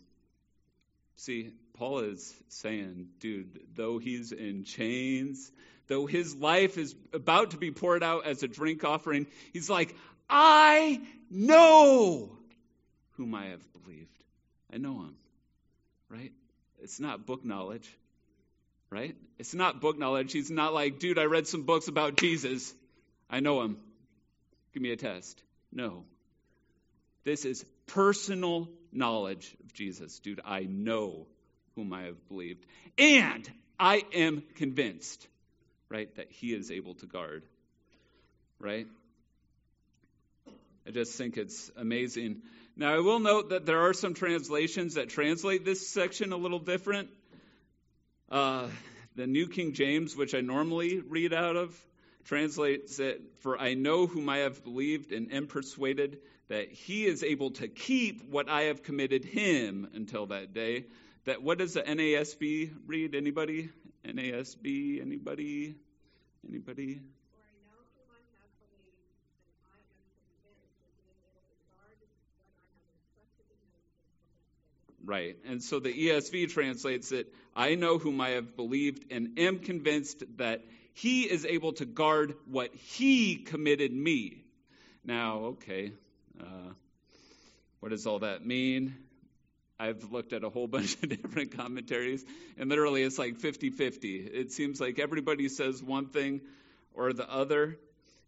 See, 1.16 1.50
Paul 1.74 1.98
is 1.98 2.34
saying, 2.48 3.08
dude, 3.20 3.60
though 3.74 3.98
he's 3.98 4.32
in 4.32 4.64
chains, 4.64 5.52
though 5.86 6.06
his 6.06 6.34
life 6.34 6.78
is 6.78 6.94
about 7.12 7.50
to 7.50 7.58
be 7.58 7.72
poured 7.72 8.02
out 8.02 8.24
as 8.24 8.42
a 8.42 8.48
drink 8.48 8.84
offering, 8.84 9.26
he's 9.52 9.68
like, 9.68 9.94
I 10.30 11.02
know 11.28 12.38
whom 13.16 13.34
I 13.34 13.46
have 13.46 13.62
believed. 13.72 14.24
I 14.72 14.78
know 14.78 14.94
him, 14.94 15.14
right? 16.08 16.32
It's 16.82 17.00
not 17.00 17.26
book 17.26 17.44
knowledge, 17.44 17.88
right? 18.90 19.16
It's 19.38 19.54
not 19.54 19.80
book 19.80 19.98
knowledge. 19.98 20.32
He's 20.32 20.50
not 20.50 20.74
like, 20.74 20.98
dude, 20.98 21.18
I 21.18 21.24
read 21.24 21.46
some 21.46 21.62
books 21.62 21.88
about 21.88 22.16
Jesus. 22.16 22.74
I 23.30 23.40
know 23.40 23.62
him. 23.62 23.78
Give 24.72 24.82
me 24.82 24.90
a 24.90 24.96
test. 24.96 25.40
No. 25.72 26.04
This 27.24 27.44
is 27.44 27.64
personal 27.86 28.68
knowledge 28.92 29.54
of 29.64 29.72
Jesus. 29.72 30.18
Dude, 30.18 30.40
I 30.44 30.60
know 30.64 31.26
whom 31.74 31.92
I 31.92 32.02
have 32.02 32.28
believed. 32.28 32.64
And 32.98 33.50
I 33.78 34.02
am 34.12 34.42
convinced, 34.56 35.26
right, 35.88 36.14
that 36.16 36.30
he 36.30 36.52
is 36.52 36.70
able 36.70 36.94
to 36.96 37.06
guard, 37.06 37.44
right? 38.58 38.86
I 40.86 40.90
just 40.90 41.16
think 41.16 41.36
it's 41.36 41.70
amazing. 41.76 42.42
Now, 42.76 42.92
I 42.92 42.98
will 42.98 43.20
note 43.20 43.50
that 43.50 43.66
there 43.66 43.82
are 43.82 43.92
some 43.92 44.14
translations 44.14 44.94
that 44.94 45.08
translate 45.08 45.64
this 45.64 45.88
section 45.88 46.32
a 46.32 46.36
little 46.36 46.58
different. 46.58 47.08
Uh, 48.28 48.66
the 49.14 49.28
New 49.28 49.46
King 49.46 49.74
James, 49.74 50.16
which 50.16 50.34
I 50.34 50.40
normally 50.40 51.00
read 51.00 51.32
out 51.32 51.54
of, 51.54 51.72
translates 52.24 52.98
it, 52.98 53.22
For 53.38 53.56
I 53.56 53.74
know 53.74 54.08
whom 54.08 54.28
I 54.28 54.38
have 54.38 54.64
believed 54.64 55.12
and 55.12 55.32
am 55.32 55.46
persuaded 55.46 56.18
that 56.48 56.72
he 56.72 57.06
is 57.06 57.22
able 57.22 57.52
to 57.52 57.68
keep 57.68 58.28
what 58.28 58.48
I 58.48 58.62
have 58.62 58.82
committed 58.82 59.24
him 59.24 59.88
until 59.94 60.26
that 60.26 60.52
day. 60.52 60.86
That 61.26 61.42
what 61.42 61.58
does 61.58 61.74
the 61.74 61.82
NASB 61.82 62.72
read? 62.86 63.14
Anybody? 63.14 63.70
NASB? 64.04 65.00
Anybody? 65.00 65.76
Anybody? 66.48 67.00
Right. 75.04 75.36
And 75.46 75.62
so 75.62 75.80
the 75.80 75.92
ESV 75.92 76.50
translates 76.50 77.12
it 77.12 77.32
I 77.54 77.74
know 77.74 77.98
whom 77.98 78.20
I 78.20 78.30
have 78.30 78.56
believed 78.56 79.12
and 79.12 79.38
am 79.38 79.60
convinced 79.60 80.24
that 80.38 80.64
he 80.94 81.22
is 81.22 81.44
able 81.44 81.72
to 81.74 81.84
guard 81.84 82.34
what 82.46 82.74
he 82.74 83.36
committed 83.36 83.92
me. 83.92 84.44
Now, 85.04 85.38
okay, 85.56 85.92
uh, 86.40 86.72
what 87.80 87.90
does 87.90 88.06
all 88.06 88.20
that 88.20 88.44
mean? 88.46 88.96
I've 89.78 90.10
looked 90.12 90.32
at 90.32 90.44
a 90.44 90.48
whole 90.48 90.66
bunch 90.76 90.94
of 91.02 91.08
different 91.08 91.56
commentaries, 91.56 92.24
and 92.56 92.70
literally 92.70 93.02
it's 93.02 93.18
like 93.18 93.36
50 93.36 93.70
50. 93.70 94.16
It 94.16 94.52
seems 94.52 94.80
like 94.80 94.98
everybody 94.98 95.48
says 95.48 95.82
one 95.82 96.06
thing 96.06 96.40
or 96.94 97.12
the 97.12 97.30
other. 97.30 97.78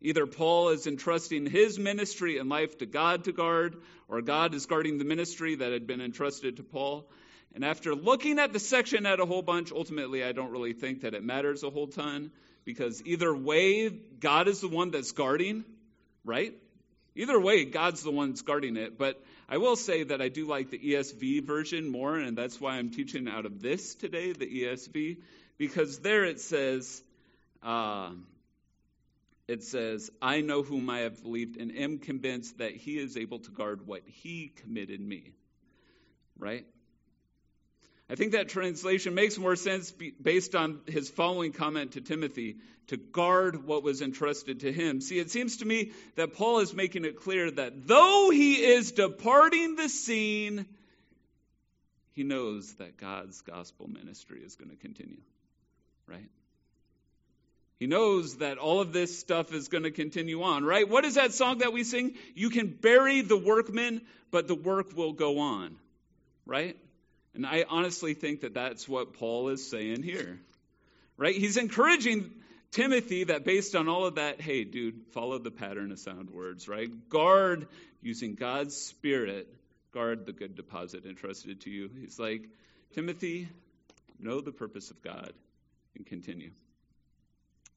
Either 0.01 0.27
Paul 0.27 0.71
is 0.71 0.87
entrusting 0.87 1.47
his 1.47 1.79
ministry 1.79 2.39
and 2.39 2.49
life 2.49 2.79
to 2.79 2.87
God 2.87 3.25
to 3.25 3.33
guard, 3.33 3.77
or 4.09 4.21
God 4.21 4.55
is 4.55 4.67
guarding 4.67 4.99
the 4.99 5.05
ministry 5.05 5.55
that 5.57 5.73
had 5.73 5.87
been 5.87 6.01
entrusted 6.01 6.59
to 6.59 6.63
Paul. 6.63 7.09
And 7.55 7.65
after 7.65 7.95
looking 7.95 8.39
at 8.39 8.53
the 8.53 8.61
section 8.61 9.07
at 9.07 9.21
a 9.21 9.27
whole 9.27 9.43
bunch, 9.43 9.73
ultimately 9.73 10.23
I 10.23 10.33
don't 10.33 10.51
really 10.51 10.75
think 10.75 11.01
that 11.03 11.15
it 11.15 11.25
matters 11.25 11.63
a 11.63 11.71
whole 11.71 11.87
ton, 11.87 12.31
because 12.65 13.03
either 13.07 13.35
way, 13.35 13.89
God 13.89 14.49
is 14.49 14.61
the 14.61 14.69
one 14.69 14.91
that's 14.91 15.13
guarding, 15.13 15.65
right? 16.25 16.53
Either 17.15 17.41
way, 17.41 17.65
God's 17.65 18.03
the 18.03 18.11
one 18.11 18.31
that's 18.31 18.43
guarding 18.43 18.77
it. 18.77 18.99
But 18.99 19.23
I 19.49 19.57
will 19.57 19.77
say 19.77 20.03
that 20.03 20.21
I 20.21 20.29
do 20.29 20.47
like 20.47 20.71
the 20.71 20.79
ESV 20.79 21.45
version 21.47 21.89
more, 21.89 22.17
and 22.17 22.37
that's 22.37 22.61
why 22.61 22.75
I'm 22.75 22.91
teaching 22.91 23.27
out 23.29 23.47
of 23.47 23.63
this 23.63 23.95
today, 23.95 24.33
the 24.33 24.47
ESV, 24.47 25.17
because 25.57 26.01
there 26.01 26.25
it 26.25 26.41
says, 26.41 27.03
uh, 27.63 28.11
it 29.49 29.63
says, 29.63 30.11
I 30.21 30.41
know 30.41 30.63
whom 30.63 30.91
I 30.91 31.01
have 31.01 31.23
believed 31.23 31.57
and 31.57 31.77
am 31.77 31.99
convinced 31.99 32.59
that 32.59 32.73
he 32.73 32.99
is 32.99 33.17
able 33.17 33.39
to 33.41 33.51
guard 33.51 33.87
what 33.87 34.03
he 34.07 34.53
committed 34.63 35.01
me. 35.01 35.33
Right? 36.39 36.67
I 38.09 38.15
think 38.15 38.33
that 38.33 38.49
translation 38.49 39.15
makes 39.15 39.37
more 39.37 39.57
sense 39.57 39.93
based 40.21 40.55
on 40.55 40.81
his 40.87 41.09
following 41.09 41.53
comment 41.53 41.93
to 41.93 42.01
Timothy 42.01 42.57
to 42.89 42.97
guard 42.97 43.67
what 43.67 43.83
was 43.83 44.01
entrusted 44.01 44.61
to 44.61 44.73
him. 44.73 45.01
See, 45.01 45.19
it 45.19 45.31
seems 45.31 45.57
to 45.59 45.65
me 45.65 45.93
that 46.15 46.35
Paul 46.35 46.61
is 46.61 46.73
making 46.73 47.05
it 47.05 47.17
clear 47.17 47.51
that 47.51 47.87
though 47.89 48.31
he 48.31 48.55
is 48.55 48.93
departing 48.93 49.75
the 49.75 49.89
scene, 49.89 50.67
he 52.13 52.23
knows 52.23 52.75
that 52.75 52.97
God's 52.97 53.41
gospel 53.43 53.89
ministry 53.89 54.41
is 54.41 54.55
going 54.55 54.71
to 54.71 54.77
continue, 54.77 55.21
right? 56.07 56.29
He 57.79 57.87
knows 57.87 58.39
that 58.39 58.57
all 58.57 58.81
of 58.81 58.93
this 58.93 59.19
stuff 59.19 59.53
is 59.53 59.69
going 59.69 59.85
to 59.85 59.91
continue 59.91 60.43
on, 60.43 60.65
right? 60.65 60.89
What 60.89 61.05
is 61.05 61.17
that 61.17 61.33
song 61.35 61.59
that 61.59 61.73
we 61.73 61.85
sing? 61.85 62.15
You 62.35 62.49
can 62.49 62.69
bury 62.69 63.21
the 63.21 63.37
workmen, 63.37 64.01
but 64.31 64.49
the 64.49 64.55
work 64.55 64.97
will 64.97 65.13
go 65.13 65.41
on, 65.41 65.77
right? 66.47 66.77
And 67.35 67.45
I 67.47 67.67
honestly 67.69 68.15
think 68.15 68.41
that 68.41 68.55
that's 68.55 68.89
what 68.89 69.13
Paul 69.15 69.49
is 69.49 69.69
saying 69.69 70.03
here, 70.03 70.41
right? 71.19 71.35
He's 71.35 71.59
encouraging 71.59 72.31
Timothy 72.71 73.25
that 73.25 73.45
based 73.45 73.77
on 73.77 73.89
all 73.89 74.07
of 74.07 74.15
that, 74.15 74.41
hey, 74.41 74.65
dude, 74.65 75.03
follow 75.13 75.39
the 75.39 75.51
pattern 75.51 75.93
of 75.93 75.99
sound 75.99 76.31
words, 76.31 76.69
right? 76.69 76.89
Guard 77.11 77.69
using 78.01 78.37
God's 78.37 78.75
Spirit, 78.75 79.49
guard 79.93 80.25
the 80.25 80.33
good 80.33 80.55
deposit 80.55 81.05
entrusted 81.05 81.61
to 81.63 81.71
you. 81.71 81.91
He's 82.01 82.19
like, 82.19 82.49
Timothy, 82.95 83.49
know 84.19 84.41
the 84.41 84.53
purpose 84.53 84.91
of 84.91 85.03
God 85.03 85.33
and 85.95 86.07
continue. 86.07 86.53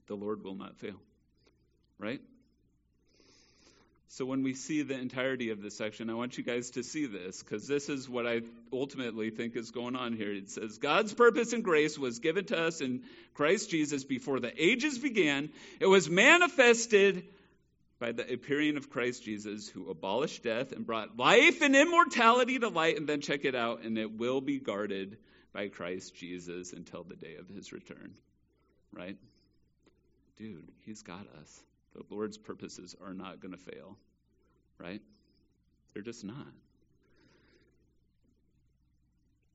The 0.10 0.16
Lord 0.16 0.44
will 0.44 0.56
not 0.56 0.76
fail, 0.80 1.00
right? 1.98 2.20
So 4.10 4.26
when 4.26 4.42
we 4.42 4.56
see 4.56 4.82
the 4.82 4.96
entirety 4.96 5.52
of 5.52 5.62
this 5.62 5.78
section, 5.78 6.10
I 6.10 6.16
want 6.16 6.36
you 6.36 6.44
guys 6.44 6.72
to 6.72 6.84
see 6.84 7.06
this 7.06 7.44
because 7.44 7.68
this 7.68 7.90
is 7.90 8.10
what 8.10 8.26
I 8.26 8.42
ultimately 8.74 9.30
think 9.30 9.56
is 9.56 9.70
going 9.70 9.96
on 9.96 10.14
here. 10.14 10.34
It 10.34 10.50
says, 10.50 10.80
God's 10.80 11.14
purpose 11.14 11.54
and 11.54 11.64
grace 11.64 11.98
was 11.98 12.18
given 12.18 12.46
to 12.46 12.60
us 12.60 12.82
in 12.82 13.04
Christ 13.36 13.70
Jesus 13.70 14.04
before 14.04 14.40
the 14.40 14.52
ages 14.62 14.98
began. 14.98 15.52
It 15.80 15.86
was 15.86 16.10
manifested 16.10 17.24
by 18.00 18.12
the 18.12 18.34
appearing 18.34 18.78
of 18.78 18.90
Christ 18.90 19.24
Jesus, 19.24 19.70
who 19.70 19.92
abolished 19.92 20.42
death 20.42 20.72
and 20.72 20.88
brought 20.88 21.18
life 21.18 21.62
and 21.62 21.76
immortality 21.76 22.58
to 22.58 22.70
light. 22.70 22.98
And 22.98 23.08
then 23.08 23.22
check 23.22 23.46
it 23.46 23.54
out, 23.54 23.84
and 23.84 23.96
it 24.00 24.18
will 24.18 24.42
be 24.42 24.58
guarded 24.58 25.18
by 25.54 25.68
Christ 25.68 26.16
Jesus 26.16 26.74
until 26.74 27.04
the 27.04 27.16
day 27.16 27.36
of 27.36 27.48
his 27.48 27.72
return. 27.72 28.16
Right? 28.92 29.18
Dude, 30.40 30.72
he's 30.86 31.02
got 31.04 31.28
us. 31.42 31.62
The 31.94 32.04
Lord's 32.10 32.38
purposes 32.38 32.96
are 33.06 33.14
not 33.14 33.42
going 33.42 33.52
to 33.52 33.58
fail, 33.58 33.98
right? 34.80 35.02
They're 35.94 36.02
just 36.04 36.24
not. 36.24 36.48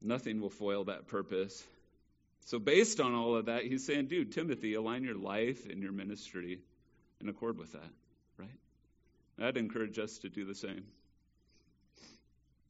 Nothing 0.02 0.42
will 0.42 0.50
foil 0.50 0.84
that 0.84 1.08
purpose. 1.08 1.64
So, 2.46 2.58
based 2.58 3.00
on 3.00 3.14
all 3.14 3.36
of 3.36 3.46
that, 3.46 3.64
he's 3.64 3.86
saying, 3.86 4.08
dude, 4.08 4.32
Timothy, 4.32 4.74
align 4.74 5.02
your 5.04 5.14
life 5.14 5.64
and 5.70 5.82
your 5.82 5.92
ministry 5.92 6.60
in 7.22 7.30
accord 7.30 7.56
with 7.56 7.72
that, 7.72 7.90
right? 8.36 8.58
I'd 9.40 9.56
encourage 9.56 9.98
us 9.98 10.18
to 10.18 10.28
do 10.28 10.44
the 10.44 10.54
same. 10.54 10.84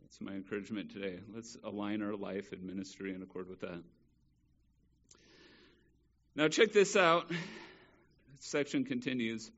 That's 0.03 0.21
my 0.21 0.33
encouragement 0.33 0.93
today. 0.93 1.19
Let's 1.35 1.57
align 1.65 2.03
our 2.03 2.15
life 2.15 2.53
and 2.53 2.63
ministry 2.63 3.13
in 3.13 3.23
accord 3.23 3.49
with 3.49 3.63
that. 3.63 3.83
Now, 6.37 6.47
check 6.47 6.73
this 6.73 6.95
out. 6.95 7.29
Section 8.39 8.85
continues. 8.85 9.47
It 9.47 9.53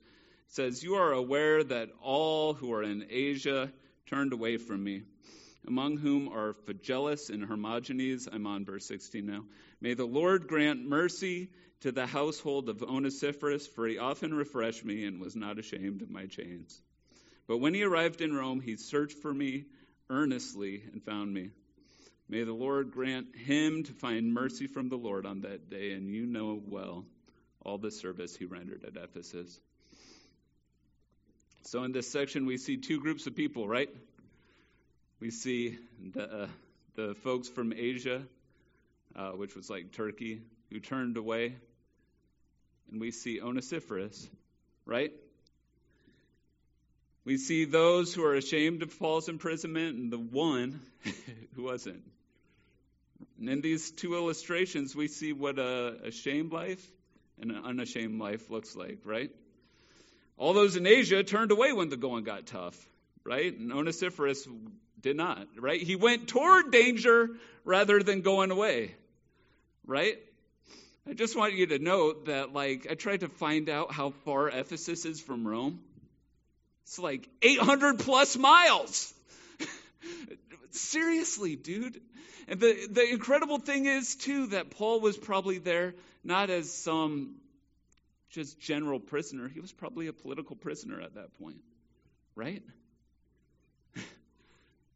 says, 0.48 0.82
You 0.82 0.94
are 0.94 1.12
aware 1.12 1.62
that 1.64 1.90
all 2.00 2.54
who 2.54 2.72
are 2.72 2.82
in 2.82 3.06
Asia 3.10 3.72
turned 4.06 4.32
away 4.32 4.56
from 4.56 4.82
me, 4.82 5.02
among 5.66 5.96
whom 5.96 6.28
are 6.28 6.52
Phygelus 6.52 7.30
and 7.30 7.44
Hermogenes. 7.44 8.28
I'm 8.30 8.46
on 8.46 8.64
verse 8.64 8.86
16 8.86 9.26
now. 9.26 9.44
May 9.80 9.94
the 9.94 10.06
Lord 10.06 10.46
grant 10.46 10.84
mercy 10.84 11.50
to 11.80 11.92
the 11.92 12.06
household 12.06 12.68
of 12.68 12.82
Onesiphorus, 12.82 13.66
for 13.66 13.86
he 13.86 13.98
often 13.98 14.34
refreshed 14.34 14.84
me 14.84 15.04
and 15.04 15.20
was 15.20 15.36
not 15.36 15.58
ashamed 15.58 16.02
of 16.02 16.10
my 16.10 16.26
chains. 16.26 16.80
But 17.46 17.58
when 17.58 17.74
he 17.74 17.82
arrived 17.82 18.20
in 18.20 18.34
Rome, 18.34 18.60
he 18.60 18.76
searched 18.76 19.18
for 19.18 19.32
me 19.32 19.66
earnestly 20.10 20.82
and 20.92 21.02
found 21.02 21.32
me. 21.32 21.50
May 22.28 22.42
the 22.42 22.52
Lord 22.52 22.90
grant 22.90 23.36
him 23.36 23.84
to 23.84 23.92
find 23.92 24.32
mercy 24.32 24.66
from 24.66 24.88
the 24.88 24.96
Lord 24.96 25.26
on 25.26 25.42
that 25.42 25.70
day, 25.70 25.92
and 25.92 26.08
you 26.08 26.26
know 26.26 26.60
well 26.64 27.06
all 27.66 27.78
the 27.78 27.90
service 27.90 28.36
he 28.36 28.44
rendered 28.44 28.84
at 28.84 28.96
Ephesus. 28.96 29.60
So, 31.64 31.82
in 31.82 31.90
this 31.90 32.08
section, 32.08 32.46
we 32.46 32.58
see 32.58 32.76
two 32.76 33.00
groups 33.00 33.26
of 33.26 33.34
people, 33.34 33.66
right? 33.66 33.90
We 35.18 35.32
see 35.32 35.76
the, 36.14 36.42
uh, 36.42 36.48
the 36.94 37.14
folks 37.24 37.48
from 37.48 37.72
Asia, 37.72 38.22
uh, 39.16 39.30
which 39.30 39.56
was 39.56 39.68
like 39.68 39.90
Turkey, 39.92 40.42
who 40.70 40.78
turned 40.78 41.16
away. 41.16 41.56
And 42.92 43.00
we 43.00 43.10
see 43.10 43.40
Onesiphorus, 43.40 44.28
right? 44.84 45.12
We 47.24 47.36
see 47.36 47.64
those 47.64 48.14
who 48.14 48.22
are 48.24 48.34
ashamed 48.34 48.82
of 48.82 48.96
Paul's 48.96 49.28
imprisonment 49.28 49.96
and 49.96 50.12
the 50.12 50.18
one 50.18 50.82
who 51.56 51.64
wasn't. 51.64 52.04
And 53.40 53.48
in 53.48 53.60
these 53.60 53.90
two 53.90 54.14
illustrations, 54.14 54.94
we 54.94 55.08
see 55.08 55.32
what 55.32 55.58
a 55.58 55.96
ashamed 56.04 56.52
life 56.52 56.86
an 57.40 57.50
unashamed 57.64 58.20
life 58.20 58.50
looks 58.50 58.74
like, 58.74 59.00
right? 59.04 59.30
All 60.38 60.52
those 60.52 60.76
in 60.76 60.86
Asia 60.86 61.22
turned 61.22 61.50
away 61.50 61.72
when 61.72 61.88
the 61.88 61.96
going 61.96 62.24
got 62.24 62.46
tough, 62.46 62.76
right? 63.24 63.56
And 63.56 63.72
Onesiphorus 63.72 64.46
did 65.00 65.16
not, 65.16 65.46
right? 65.58 65.80
He 65.80 65.96
went 65.96 66.28
toward 66.28 66.70
danger 66.70 67.30
rather 67.64 68.02
than 68.02 68.20
going 68.22 68.50
away, 68.50 68.94
right? 69.86 70.18
I 71.08 71.14
just 71.14 71.36
want 71.36 71.54
you 71.54 71.66
to 71.68 71.78
note 71.78 72.26
that, 72.26 72.52
like, 72.52 72.88
I 72.90 72.94
tried 72.94 73.20
to 73.20 73.28
find 73.28 73.68
out 73.68 73.92
how 73.92 74.10
far 74.24 74.48
Ephesus 74.48 75.04
is 75.04 75.20
from 75.20 75.46
Rome. 75.46 75.80
It's 76.82 76.98
like 76.98 77.28
800 77.42 78.00
plus 78.00 78.36
miles. 78.36 79.14
Seriously, 80.70 81.56
dude. 81.56 82.00
And 82.48 82.60
the, 82.60 82.88
the 82.90 83.08
incredible 83.08 83.58
thing 83.58 83.86
is, 83.86 84.16
too, 84.16 84.48
that 84.48 84.70
Paul 84.70 85.00
was 85.00 85.16
probably 85.16 85.58
there 85.58 85.94
not 86.26 86.50
as 86.50 86.72
some 86.72 87.36
just 88.30 88.60
general 88.60 89.00
prisoner. 89.00 89.48
He 89.48 89.60
was 89.60 89.72
probably 89.72 90.08
a 90.08 90.12
political 90.12 90.56
prisoner 90.56 91.00
at 91.00 91.14
that 91.14 91.34
point, 91.38 91.62
right? 92.34 92.62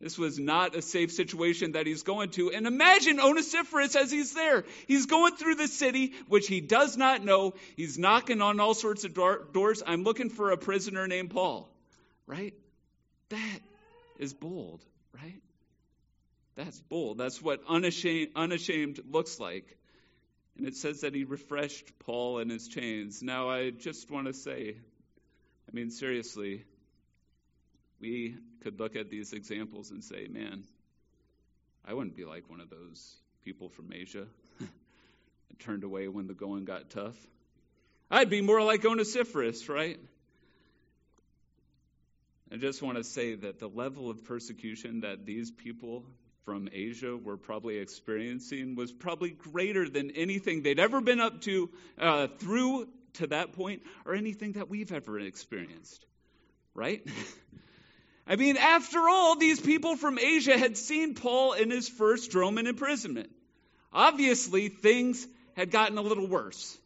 This 0.02 0.16
was 0.16 0.38
not 0.38 0.74
a 0.74 0.80
safe 0.80 1.12
situation 1.12 1.72
that 1.72 1.86
he's 1.86 2.04
going 2.04 2.30
to. 2.30 2.50
And 2.50 2.66
imagine 2.66 3.20
Onesiphorus 3.20 3.94
as 3.96 4.10
he's 4.10 4.32
there. 4.32 4.64
He's 4.88 5.04
going 5.04 5.36
through 5.36 5.56
the 5.56 5.68
city, 5.68 6.14
which 6.26 6.46
he 6.46 6.62
does 6.62 6.96
not 6.96 7.22
know. 7.22 7.52
He's 7.76 7.98
knocking 7.98 8.40
on 8.40 8.60
all 8.60 8.72
sorts 8.72 9.04
of 9.04 9.12
doors. 9.12 9.82
I'm 9.86 10.02
looking 10.02 10.30
for 10.30 10.52
a 10.52 10.56
prisoner 10.56 11.06
named 11.06 11.32
Paul 11.32 11.70
right? 12.30 12.54
That 13.30 13.58
is 14.18 14.32
bold, 14.32 14.80
right? 15.12 15.42
That's 16.54 16.80
bold. 16.80 17.18
That's 17.18 17.42
what 17.42 17.60
unashamed, 17.68 18.30
unashamed 18.36 19.00
looks 19.10 19.40
like. 19.40 19.76
And 20.60 20.68
it 20.68 20.76
says 20.76 21.00
that 21.00 21.14
he 21.14 21.24
refreshed 21.24 21.90
Paul 22.00 22.38
in 22.38 22.50
his 22.50 22.68
chains. 22.68 23.22
Now, 23.22 23.48
I 23.48 23.70
just 23.70 24.10
want 24.10 24.26
to 24.26 24.34
say, 24.34 24.76
I 24.76 25.70
mean, 25.74 25.90
seriously, 25.90 26.66
we 27.98 28.36
could 28.62 28.78
look 28.78 28.94
at 28.94 29.08
these 29.08 29.32
examples 29.32 29.90
and 29.90 30.04
say, 30.04 30.26
man, 30.28 30.64
I 31.82 31.94
wouldn't 31.94 32.14
be 32.14 32.26
like 32.26 32.50
one 32.50 32.60
of 32.60 32.68
those 32.68 33.10
people 33.42 33.70
from 33.70 33.90
Asia 33.90 34.26
that 34.60 35.60
turned 35.60 35.82
away 35.82 36.08
when 36.08 36.26
the 36.26 36.34
going 36.34 36.66
got 36.66 36.90
tough. 36.90 37.16
I'd 38.10 38.28
be 38.28 38.42
more 38.42 38.62
like 38.62 38.84
Onesiphorus, 38.84 39.66
right? 39.70 39.98
I 42.52 42.56
just 42.56 42.82
want 42.82 42.98
to 42.98 43.04
say 43.04 43.34
that 43.34 43.60
the 43.60 43.68
level 43.70 44.10
of 44.10 44.24
persecution 44.24 45.00
that 45.00 45.24
these 45.24 45.50
people 45.50 46.04
from 46.44 46.68
Asia 46.72 47.16
were 47.16 47.36
probably 47.36 47.78
experiencing 47.78 48.74
was 48.74 48.92
probably 48.92 49.30
greater 49.30 49.88
than 49.88 50.10
anything 50.12 50.62
they'd 50.62 50.78
ever 50.78 51.00
been 51.00 51.20
up 51.20 51.40
to 51.42 51.70
uh, 51.98 52.26
through 52.38 52.88
to 53.14 53.26
that 53.28 53.52
point 53.52 53.82
or 54.04 54.14
anything 54.14 54.52
that 54.52 54.68
we've 54.68 54.92
ever 54.92 55.18
experienced. 55.18 56.04
Right? 56.74 57.06
I 58.26 58.36
mean, 58.36 58.56
after 58.56 59.00
all, 59.08 59.36
these 59.36 59.60
people 59.60 59.96
from 59.96 60.18
Asia 60.18 60.56
had 60.56 60.76
seen 60.76 61.14
Paul 61.14 61.54
in 61.54 61.70
his 61.70 61.88
first 61.88 62.32
Roman 62.34 62.66
imprisonment. 62.66 63.30
Obviously, 63.92 64.68
things 64.68 65.26
had 65.56 65.70
gotten 65.70 65.98
a 65.98 66.02
little 66.02 66.28
worse. 66.28 66.78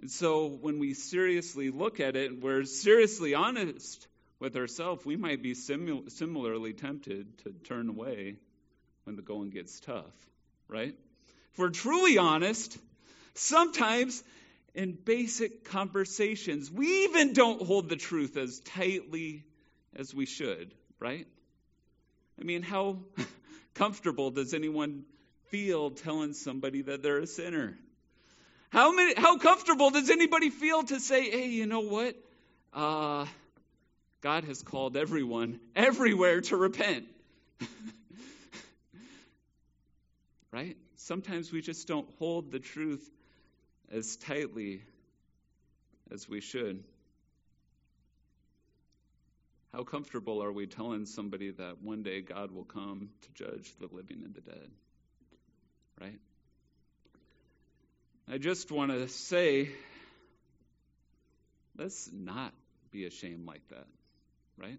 And 0.00 0.10
so 0.10 0.46
when 0.46 0.78
we 0.78 0.94
seriously 0.94 1.70
look 1.70 2.00
at 2.00 2.16
it, 2.16 2.40
we're 2.40 2.64
seriously 2.64 3.34
honest 3.34 4.06
with 4.40 4.56
ourselves, 4.56 5.04
we 5.04 5.16
might 5.16 5.42
be 5.42 5.54
similarly 5.54 6.72
tempted 6.72 7.38
to 7.44 7.52
turn 7.64 7.88
away 7.88 8.36
when 9.04 9.14
the 9.14 9.22
going 9.22 9.50
gets 9.50 9.78
tough, 9.80 10.14
right? 10.66 10.94
If 11.52 11.58
we're 11.58 11.68
truly 11.68 12.16
honest, 12.16 12.76
sometimes 13.34 14.24
in 14.74 14.92
basic 14.92 15.64
conversations, 15.64 16.70
we 16.70 17.04
even 17.04 17.34
don't 17.34 17.62
hold 17.62 17.88
the 17.90 17.96
truth 17.96 18.36
as 18.38 18.60
tightly 18.60 19.44
as 19.94 20.14
we 20.14 20.24
should, 20.24 20.72
right? 20.98 21.26
I 22.40 22.44
mean, 22.44 22.62
how 22.62 22.98
comfortable 23.74 24.30
does 24.30 24.54
anyone 24.54 25.04
feel 25.48 25.90
telling 25.90 26.32
somebody 26.32 26.82
that 26.82 27.02
they're 27.02 27.18
a 27.18 27.26
sinner? 27.26 27.78
How 28.70 28.92
many, 28.92 29.14
how 29.16 29.36
comfortable 29.36 29.90
does 29.90 30.08
anybody 30.08 30.48
feel 30.48 30.84
to 30.84 31.00
say, 31.00 31.28
hey, 31.30 31.48
you 31.48 31.66
know 31.66 31.80
what? 31.80 32.14
Uh, 32.72 33.26
God 34.20 34.44
has 34.44 34.62
called 34.62 34.96
everyone 34.96 35.60
everywhere 35.74 36.40
to 36.42 36.56
repent. 36.56 37.06
right? 40.52 40.76
Sometimes 40.96 41.50
we 41.52 41.62
just 41.62 41.88
don't 41.88 42.08
hold 42.18 42.50
the 42.50 42.58
truth 42.58 43.08
as 43.90 44.16
tightly 44.16 44.82
as 46.10 46.28
we 46.28 46.40
should. 46.40 46.84
How 49.72 49.84
comfortable 49.84 50.42
are 50.42 50.52
we 50.52 50.66
telling 50.66 51.06
somebody 51.06 51.52
that 51.52 51.80
one 51.80 52.02
day 52.02 52.20
God 52.20 52.50
will 52.50 52.64
come 52.64 53.10
to 53.22 53.44
judge 53.44 53.72
the 53.78 53.88
living 53.92 54.22
and 54.24 54.34
the 54.34 54.40
dead? 54.40 54.70
Right? 56.00 56.18
I 58.28 58.38
just 58.38 58.70
want 58.70 58.90
to 58.90 59.08
say, 59.08 59.70
let's 61.78 62.10
not 62.12 62.52
be 62.90 63.04
ashamed 63.04 63.46
like 63.46 63.62
that, 63.70 63.86
right? 64.60 64.78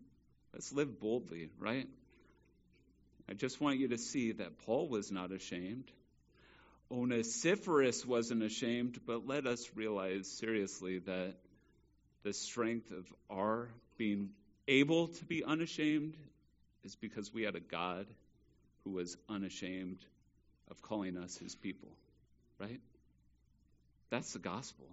Let's 0.54 0.72
live 0.72 1.00
boldly, 1.00 1.50
right? 1.60 1.88
I 3.30 3.34
just 3.34 3.62
want 3.62 3.80
you 3.80 3.90
to 3.90 3.98
see 3.98 4.34
that 4.34 4.60
Paul 4.66 4.90
was 4.90 5.12
not 5.12 5.32
ashamed. 5.32 5.90
Onesiphorus 6.92 8.06
wasn't 8.06 8.44
ashamed, 8.44 9.00
but 9.06 9.26
let 9.26 9.48
us 9.48 9.70
realize 9.76 10.28
seriously 10.28 11.00
that 11.00 11.36
the 12.24 12.34
strength 12.34 12.92
of 12.92 13.06
our 13.30 13.70
being 13.98 14.30
able 14.68 15.08
to 15.08 15.26
be 15.26 15.44
unashamed 15.44 16.18
is 16.84 16.96
because 16.96 17.34
we 17.34 17.44
had 17.44 17.56
a 17.56 17.62
God 17.62 18.08
who 18.84 18.92
was 18.92 19.16
unashamed 19.30 20.00
of 20.70 20.82
calling 20.82 21.18
us 21.18 21.38
his 21.38 21.56
people, 21.56 21.90
right? 22.60 22.82
That's 24.10 24.34
the 24.34 24.40
gospel. 24.40 24.86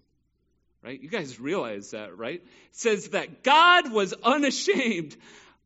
Right? 0.83 1.01
You 1.01 1.09
guys 1.09 1.41
realize 1.41 1.91
that, 1.91 2.17
right? 2.17 2.41
It 2.41 2.47
says 2.73 3.09
that 3.09 3.43
God 3.43 3.93
was 3.93 4.15
unashamed 4.23 5.17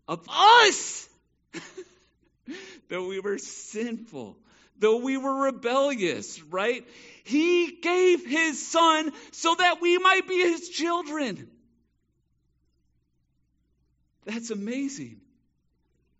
of 0.09 0.27
us. 0.29 1.09
though 2.89 3.07
we 3.07 3.21
were 3.21 3.39
sinful, 3.39 4.37
though 4.79 4.99
we 4.99 5.17
were 5.17 5.45
rebellious, 5.45 6.43
right? 6.45 6.87
He 7.25 7.79
gave 7.81 8.27
his 8.27 8.67
son 8.67 9.13
so 9.31 9.55
that 9.55 9.81
we 9.81 9.99
might 9.99 10.27
be 10.27 10.41
his 10.41 10.69
children. 10.69 11.49
That's 14.25 14.51
amazing, 14.51 15.21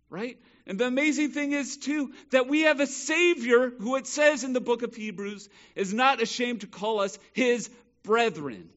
right? 0.09 0.37
And 0.65 0.79
the 0.79 0.87
amazing 0.87 1.31
thing 1.31 1.51
is, 1.51 1.77
too, 1.77 2.13
that 2.31 2.47
we 2.47 2.61
have 2.61 2.79
a 2.79 2.87
Savior 2.87 3.69
who 3.69 3.95
it 3.95 4.07
says 4.07 4.43
in 4.43 4.53
the 4.53 4.61
book 4.61 4.81
of 4.81 4.95
Hebrews 4.95 5.49
is 5.75 5.93
not 5.93 6.21
ashamed 6.21 6.61
to 6.61 6.67
call 6.67 7.01
us 7.01 7.17
his 7.33 7.69
brethren, 8.03 8.69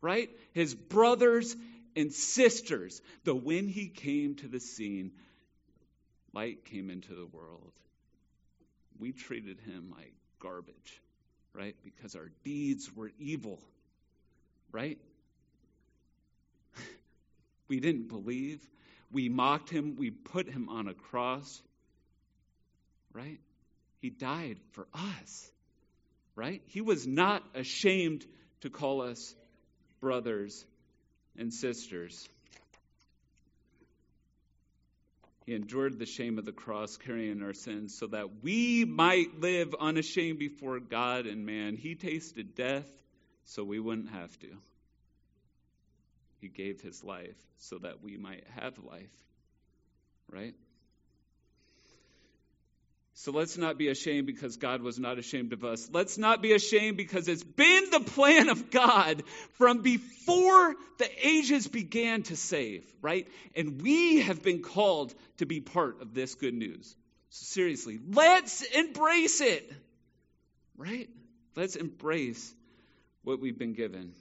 right? 0.00 0.30
His 0.52 0.74
brothers 0.74 1.54
and 1.96 2.12
sisters. 2.12 3.00
Though 3.24 3.34
when 3.34 3.68
he 3.68 3.88
came 3.88 4.36
to 4.36 4.48
the 4.48 4.60
scene, 4.60 5.12
light 6.32 6.64
came 6.64 6.90
into 6.90 7.14
the 7.14 7.26
world. 7.26 7.72
We 8.98 9.12
treated 9.12 9.60
him 9.60 9.92
like 9.96 10.12
garbage, 10.40 11.02
right? 11.54 11.74
Because 11.84 12.14
our 12.14 12.30
deeds 12.44 12.94
were 12.94 13.10
evil, 13.18 13.60
right? 14.72 14.98
we 17.68 17.80
didn't 17.80 18.08
believe. 18.08 18.60
We 19.10 19.28
mocked 19.28 19.70
him. 19.70 19.96
We 19.96 20.10
put 20.10 20.48
him 20.48 20.68
on 20.68 20.88
a 20.88 20.94
cross. 20.94 21.62
Right? 23.12 23.40
He 24.00 24.10
died 24.10 24.58
for 24.72 24.86
us. 24.94 25.50
Right? 26.36 26.62
He 26.66 26.80
was 26.80 27.06
not 27.06 27.42
ashamed 27.54 28.24
to 28.60 28.70
call 28.70 29.02
us 29.02 29.34
brothers 30.00 30.64
and 31.38 31.52
sisters. 31.52 32.28
He 35.46 35.54
endured 35.54 35.98
the 35.98 36.06
shame 36.06 36.38
of 36.38 36.44
the 36.44 36.52
cross, 36.52 36.96
carrying 36.96 37.42
our 37.42 37.54
sins, 37.54 37.96
so 37.98 38.06
that 38.08 38.42
we 38.42 38.84
might 38.84 39.40
live 39.40 39.74
unashamed 39.78 40.38
before 40.38 40.78
God 40.78 41.26
and 41.26 41.44
man. 41.44 41.76
He 41.76 41.94
tasted 41.94 42.54
death 42.54 42.86
so 43.44 43.64
we 43.64 43.80
wouldn't 43.80 44.10
have 44.10 44.38
to. 44.40 44.48
He 46.40 46.48
gave 46.48 46.80
his 46.80 47.02
life 47.02 47.36
so 47.58 47.78
that 47.78 48.02
we 48.02 48.16
might 48.16 48.44
have 48.60 48.78
life. 48.84 49.10
Right? 50.30 50.54
So 53.20 53.32
let's 53.32 53.58
not 53.58 53.76
be 53.76 53.88
ashamed 53.88 54.26
because 54.26 54.56
God 54.56 54.80
was 54.80 54.98
not 54.98 55.18
ashamed 55.18 55.52
of 55.52 55.62
us. 55.62 55.90
Let's 55.92 56.16
not 56.16 56.40
be 56.40 56.54
ashamed 56.54 56.96
because 56.96 57.28
it's 57.28 57.44
been 57.44 57.90
the 57.90 58.00
plan 58.00 58.48
of 58.48 58.70
God 58.70 59.22
from 59.58 59.82
before 59.82 60.74
the 60.96 61.08
ages 61.22 61.68
began 61.68 62.22
to 62.24 62.36
save, 62.36 62.82
right? 63.02 63.28
And 63.54 63.82
we 63.82 64.22
have 64.22 64.42
been 64.42 64.62
called 64.62 65.14
to 65.36 65.44
be 65.44 65.60
part 65.60 66.00
of 66.00 66.14
this 66.14 66.34
good 66.34 66.54
news. 66.54 66.96
So 67.28 67.44
seriously, 67.44 68.00
let's 68.10 68.62
embrace 68.62 69.42
it, 69.42 69.70
right? 70.78 71.10
Let's 71.56 71.76
embrace 71.76 72.54
what 73.22 73.38
we've 73.38 73.58
been 73.58 73.74
given. 73.74 74.14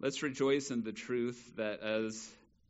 Let's 0.00 0.22
rejoice 0.22 0.70
in 0.70 0.82
the 0.82 0.92
truth 0.92 1.56
that, 1.56 1.82
as 1.82 2.26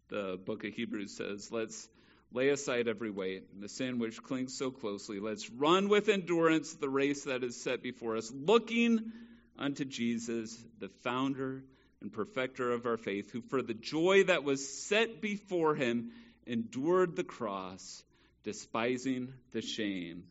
the 0.08 0.36
book 0.44 0.64
of 0.64 0.74
Hebrews 0.74 1.16
says, 1.16 1.52
let's 1.52 1.88
lay 2.33 2.49
aside 2.49 2.89
every 2.89 3.11
weight 3.11 3.45
and 3.53 3.62
the 3.62 3.68
sin 3.68 3.99
which 3.99 4.22
clings 4.22 4.57
so 4.57 4.70
closely. 4.70 5.18
Let's 5.20 5.51
run 5.51 5.89
with 5.89 6.09
endurance 6.09 6.74
the 6.74 6.89
race 6.89 7.24
that 7.24 7.43
is 7.43 7.61
set 7.61 7.83
before 7.83 8.16
us, 8.16 8.33
looking 8.33 9.12
unto 9.59 9.85
Jesus, 9.85 10.57
the 10.78 10.89
founder 11.03 11.64
and 12.01 12.12
perfecter 12.12 12.72
of 12.72 12.87
our 12.87 12.97
faith, 12.97 13.31
who 13.31 13.43
for 13.43 13.62
the 13.62 13.74
joy 13.74 14.24
that 14.24 14.45
was 14.45 14.66
set 14.87 15.20
before 15.20 15.74
him 15.74 16.12
endured 16.47 17.16
the 17.16 17.24
cross, 17.24 18.03
despising 18.45 19.33
the 19.53 19.61
shame, 19.61 20.24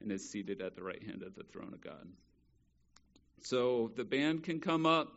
and 0.00 0.10
is 0.10 0.30
seated 0.30 0.62
at 0.62 0.74
the 0.74 0.82
right 0.82 1.02
hand 1.02 1.22
of 1.22 1.34
the 1.34 1.44
throne 1.44 1.74
of 1.74 1.80
God. 1.80 2.08
So 3.42 3.90
the 3.96 4.04
band 4.04 4.44
can 4.44 4.60
come 4.60 4.86
up. 4.86 5.08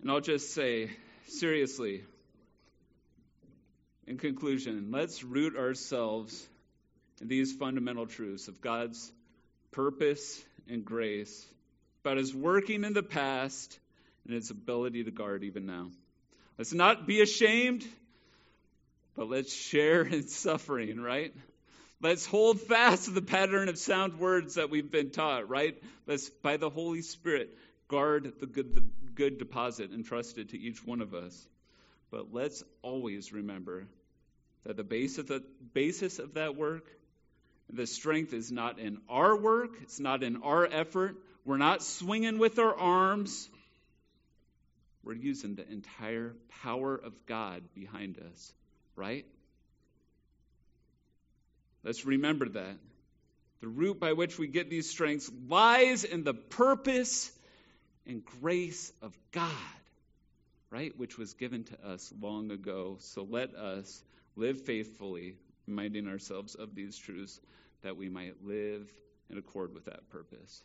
And 0.00 0.10
I'll 0.10 0.20
just 0.20 0.52
say, 0.52 0.90
seriously, 1.28 2.02
in 4.06 4.18
conclusion, 4.18 4.88
let's 4.90 5.24
root 5.24 5.56
ourselves 5.56 6.46
in 7.20 7.28
these 7.28 7.52
fundamental 7.52 8.06
truths 8.06 8.48
of 8.48 8.60
God's 8.60 9.12
purpose 9.70 10.42
and 10.68 10.84
grace, 10.84 11.46
about 12.02 12.18
His 12.18 12.34
working 12.34 12.84
in 12.84 12.92
the 12.92 13.02
past 13.02 13.78
and 14.24 14.34
His 14.34 14.50
ability 14.50 15.04
to 15.04 15.10
guard 15.10 15.44
even 15.44 15.66
now. 15.66 15.90
Let's 16.58 16.72
not 16.72 17.06
be 17.06 17.20
ashamed, 17.20 17.84
but 19.16 19.28
let's 19.28 19.52
share 19.52 20.02
in 20.06 20.28
suffering, 20.28 21.00
right? 21.00 21.34
Let's 22.00 22.26
hold 22.26 22.60
fast 22.60 23.06
to 23.06 23.12
the 23.12 23.22
pattern 23.22 23.68
of 23.68 23.78
sound 23.78 24.18
words 24.18 24.56
that 24.56 24.68
we've 24.68 24.90
been 24.90 25.10
taught, 25.10 25.48
right? 25.48 25.80
Let's, 26.06 26.28
by 26.28 26.58
the 26.58 26.68
Holy 26.68 27.00
Spirit, 27.00 27.56
guard 27.88 28.34
the 28.40 28.46
good, 28.46 28.74
the 28.74 28.84
good 29.14 29.38
deposit 29.38 29.92
entrusted 29.92 30.50
to 30.50 30.58
each 30.58 30.84
one 30.84 31.00
of 31.00 31.14
us. 31.14 31.48
But 32.14 32.32
let's 32.32 32.62
always 32.80 33.32
remember 33.32 33.88
that 34.64 34.76
the 34.76 34.84
base 34.84 35.18
of 35.18 35.26
the 35.26 35.42
basis 35.72 36.20
of 36.20 36.34
that 36.34 36.54
work, 36.54 36.86
the 37.68 37.88
strength 37.88 38.32
is 38.32 38.52
not 38.52 38.78
in 38.78 38.98
our 39.08 39.36
work, 39.36 39.70
it's 39.82 39.98
not 39.98 40.22
in 40.22 40.44
our 40.44 40.64
effort. 40.64 41.16
We're 41.44 41.56
not 41.56 41.82
swinging 41.82 42.38
with 42.38 42.60
our 42.60 42.72
arms. 42.72 43.48
We're 45.02 45.14
using 45.14 45.56
the 45.56 45.68
entire 45.68 46.36
power 46.62 46.94
of 46.94 47.14
God 47.26 47.64
behind 47.74 48.18
us, 48.32 48.52
right? 48.94 49.26
Let's 51.82 52.06
remember 52.06 52.48
that. 52.48 52.76
The 53.60 53.66
root 53.66 53.98
by 53.98 54.12
which 54.12 54.38
we 54.38 54.46
get 54.46 54.70
these 54.70 54.88
strengths 54.88 55.28
lies 55.48 56.04
in 56.04 56.22
the 56.22 56.34
purpose 56.34 57.32
and 58.06 58.24
grace 58.40 58.92
of 59.02 59.18
God, 59.32 59.50
right? 60.74 60.92
Which 60.98 61.16
was 61.16 61.34
given 61.34 61.62
to 61.62 61.88
us 61.88 62.12
long 62.20 62.50
ago. 62.50 62.96
So 62.98 63.24
let 63.30 63.54
us 63.54 64.02
live 64.34 64.62
faithfully, 64.62 65.36
reminding 65.68 66.08
ourselves 66.08 66.56
of 66.56 66.74
these 66.74 66.98
truths 66.98 67.40
that 67.82 67.96
we 67.96 68.08
might 68.08 68.44
live 68.44 68.90
in 69.30 69.38
accord 69.38 69.72
with 69.72 69.84
that 69.84 70.10
purpose 70.10 70.64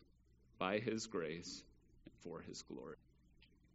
by 0.58 0.80
His 0.80 1.06
grace 1.06 1.62
and 2.06 2.14
for 2.24 2.42
His 2.42 2.64
glory. 2.64 2.96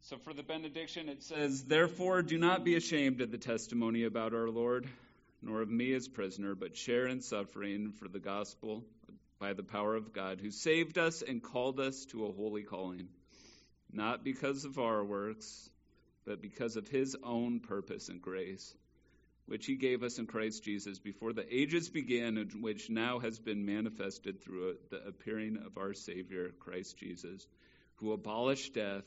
So 0.00 0.16
for 0.18 0.34
the 0.34 0.42
benediction, 0.42 1.08
it 1.08 1.22
says, 1.22 1.62
Therefore, 1.62 2.22
do 2.22 2.36
not 2.36 2.64
be 2.64 2.74
ashamed 2.74 3.20
of 3.20 3.30
the 3.30 3.38
testimony 3.38 4.02
about 4.02 4.34
our 4.34 4.50
Lord, 4.50 4.88
nor 5.40 5.62
of 5.62 5.70
me 5.70 5.94
as 5.94 6.08
prisoner, 6.08 6.56
but 6.56 6.76
share 6.76 7.06
in 7.06 7.20
suffering 7.20 7.92
for 7.92 8.08
the 8.08 8.18
gospel 8.18 8.82
by 9.38 9.52
the 9.52 9.62
power 9.62 9.94
of 9.94 10.12
God, 10.12 10.40
who 10.40 10.50
saved 10.50 10.98
us 10.98 11.22
and 11.22 11.40
called 11.40 11.78
us 11.78 12.06
to 12.06 12.26
a 12.26 12.32
holy 12.32 12.64
calling 12.64 13.06
not 13.94 14.24
because 14.24 14.64
of 14.64 14.78
our 14.78 15.04
works, 15.04 15.70
but 16.26 16.40
because 16.40 16.76
of 16.76 16.88
his 16.88 17.16
own 17.22 17.60
purpose 17.60 18.08
and 18.08 18.20
grace, 18.20 18.74
which 19.46 19.66
he 19.66 19.76
gave 19.76 20.02
us 20.02 20.18
in 20.18 20.26
Christ 20.26 20.64
Jesus 20.64 20.98
before 20.98 21.32
the 21.32 21.46
ages 21.54 21.88
began, 21.88 22.38
and 22.38 22.62
which 22.62 22.88
now 22.88 23.18
has 23.18 23.38
been 23.38 23.66
manifested 23.66 24.42
through 24.42 24.76
the 24.90 25.06
appearing 25.06 25.58
of 25.64 25.76
our 25.76 25.92
Savior, 25.92 26.50
Christ 26.60 26.96
Jesus, 26.96 27.46
who 27.96 28.12
abolished 28.12 28.74
death 28.74 29.04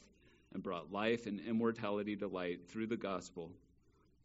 and 0.53 0.61
brought 0.61 0.91
life 0.91 1.25
and 1.25 1.39
immortality 1.39 2.15
to 2.17 2.27
light 2.27 2.69
through 2.69 2.87
the 2.87 2.97
gospel, 2.97 3.51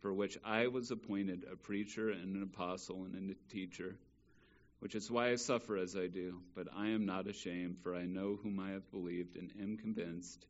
for 0.00 0.12
which 0.12 0.36
I 0.44 0.66
was 0.66 0.90
appointed 0.90 1.44
a 1.50 1.56
preacher 1.56 2.10
and 2.10 2.36
an 2.36 2.42
apostle 2.42 3.04
and 3.04 3.30
a 3.30 3.52
teacher 3.52 3.96
which 4.82 4.96
is 4.96 5.08
why 5.08 5.30
I 5.30 5.36
suffer 5.36 5.76
as 5.76 5.94
I 5.94 6.08
do. 6.08 6.40
But 6.56 6.66
I 6.76 6.88
am 6.88 7.06
not 7.06 7.28
ashamed, 7.28 7.78
for 7.84 7.94
I 7.94 8.04
know 8.04 8.36
whom 8.42 8.58
I 8.58 8.70
have 8.70 8.90
believed 8.90 9.36
and 9.36 9.52
am 9.60 9.76
convinced 9.76 10.44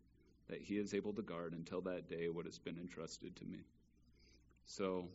that 0.49 0.61
he 0.61 0.77
is 0.77 0.95
able 0.95 1.13
to 1.15 1.23
guard 1.23 1.53
until 1.53 1.81
that 1.83 2.09
day 2.09 2.29
what 2.29 2.47
has 2.47 2.59
been 2.59 2.79
entrusted 2.79 3.35
to 3.37 3.45
me. 3.45 3.59
So, 4.67 5.09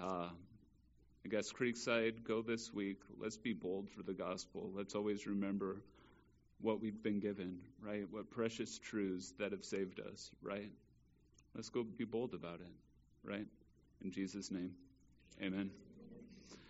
uh, 0.00 0.28
I 1.24 1.28
guess 1.28 1.52
Creekside, 1.52 2.22
go 2.24 2.42
this 2.42 2.72
week. 2.72 2.98
Let's 3.18 3.36
be 3.36 3.52
bold 3.52 3.90
for 3.90 4.02
the 4.02 4.14
gospel. 4.14 4.70
Let's 4.74 4.94
always 4.94 5.26
remember 5.26 5.82
what 6.60 6.80
we've 6.80 7.02
been 7.02 7.20
given, 7.20 7.58
right? 7.82 8.06
What 8.10 8.30
precious 8.30 8.78
truths 8.78 9.32
that 9.38 9.52
have 9.52 9.64
saved 9.64 10.00
us, 10.00 10.30
right? 10.42 10.70
Let's 11.54 11.68
go 11.68 11.82
be 11.82 12.04
bold 12.04 12.34
about 12.34 12.60
it, 12.60 12.72
right? 13.24 13.46
In 14.04 14.10
Jesus' 14.10 14.50
name, 14.50 14.72
amen. 15.42 15.70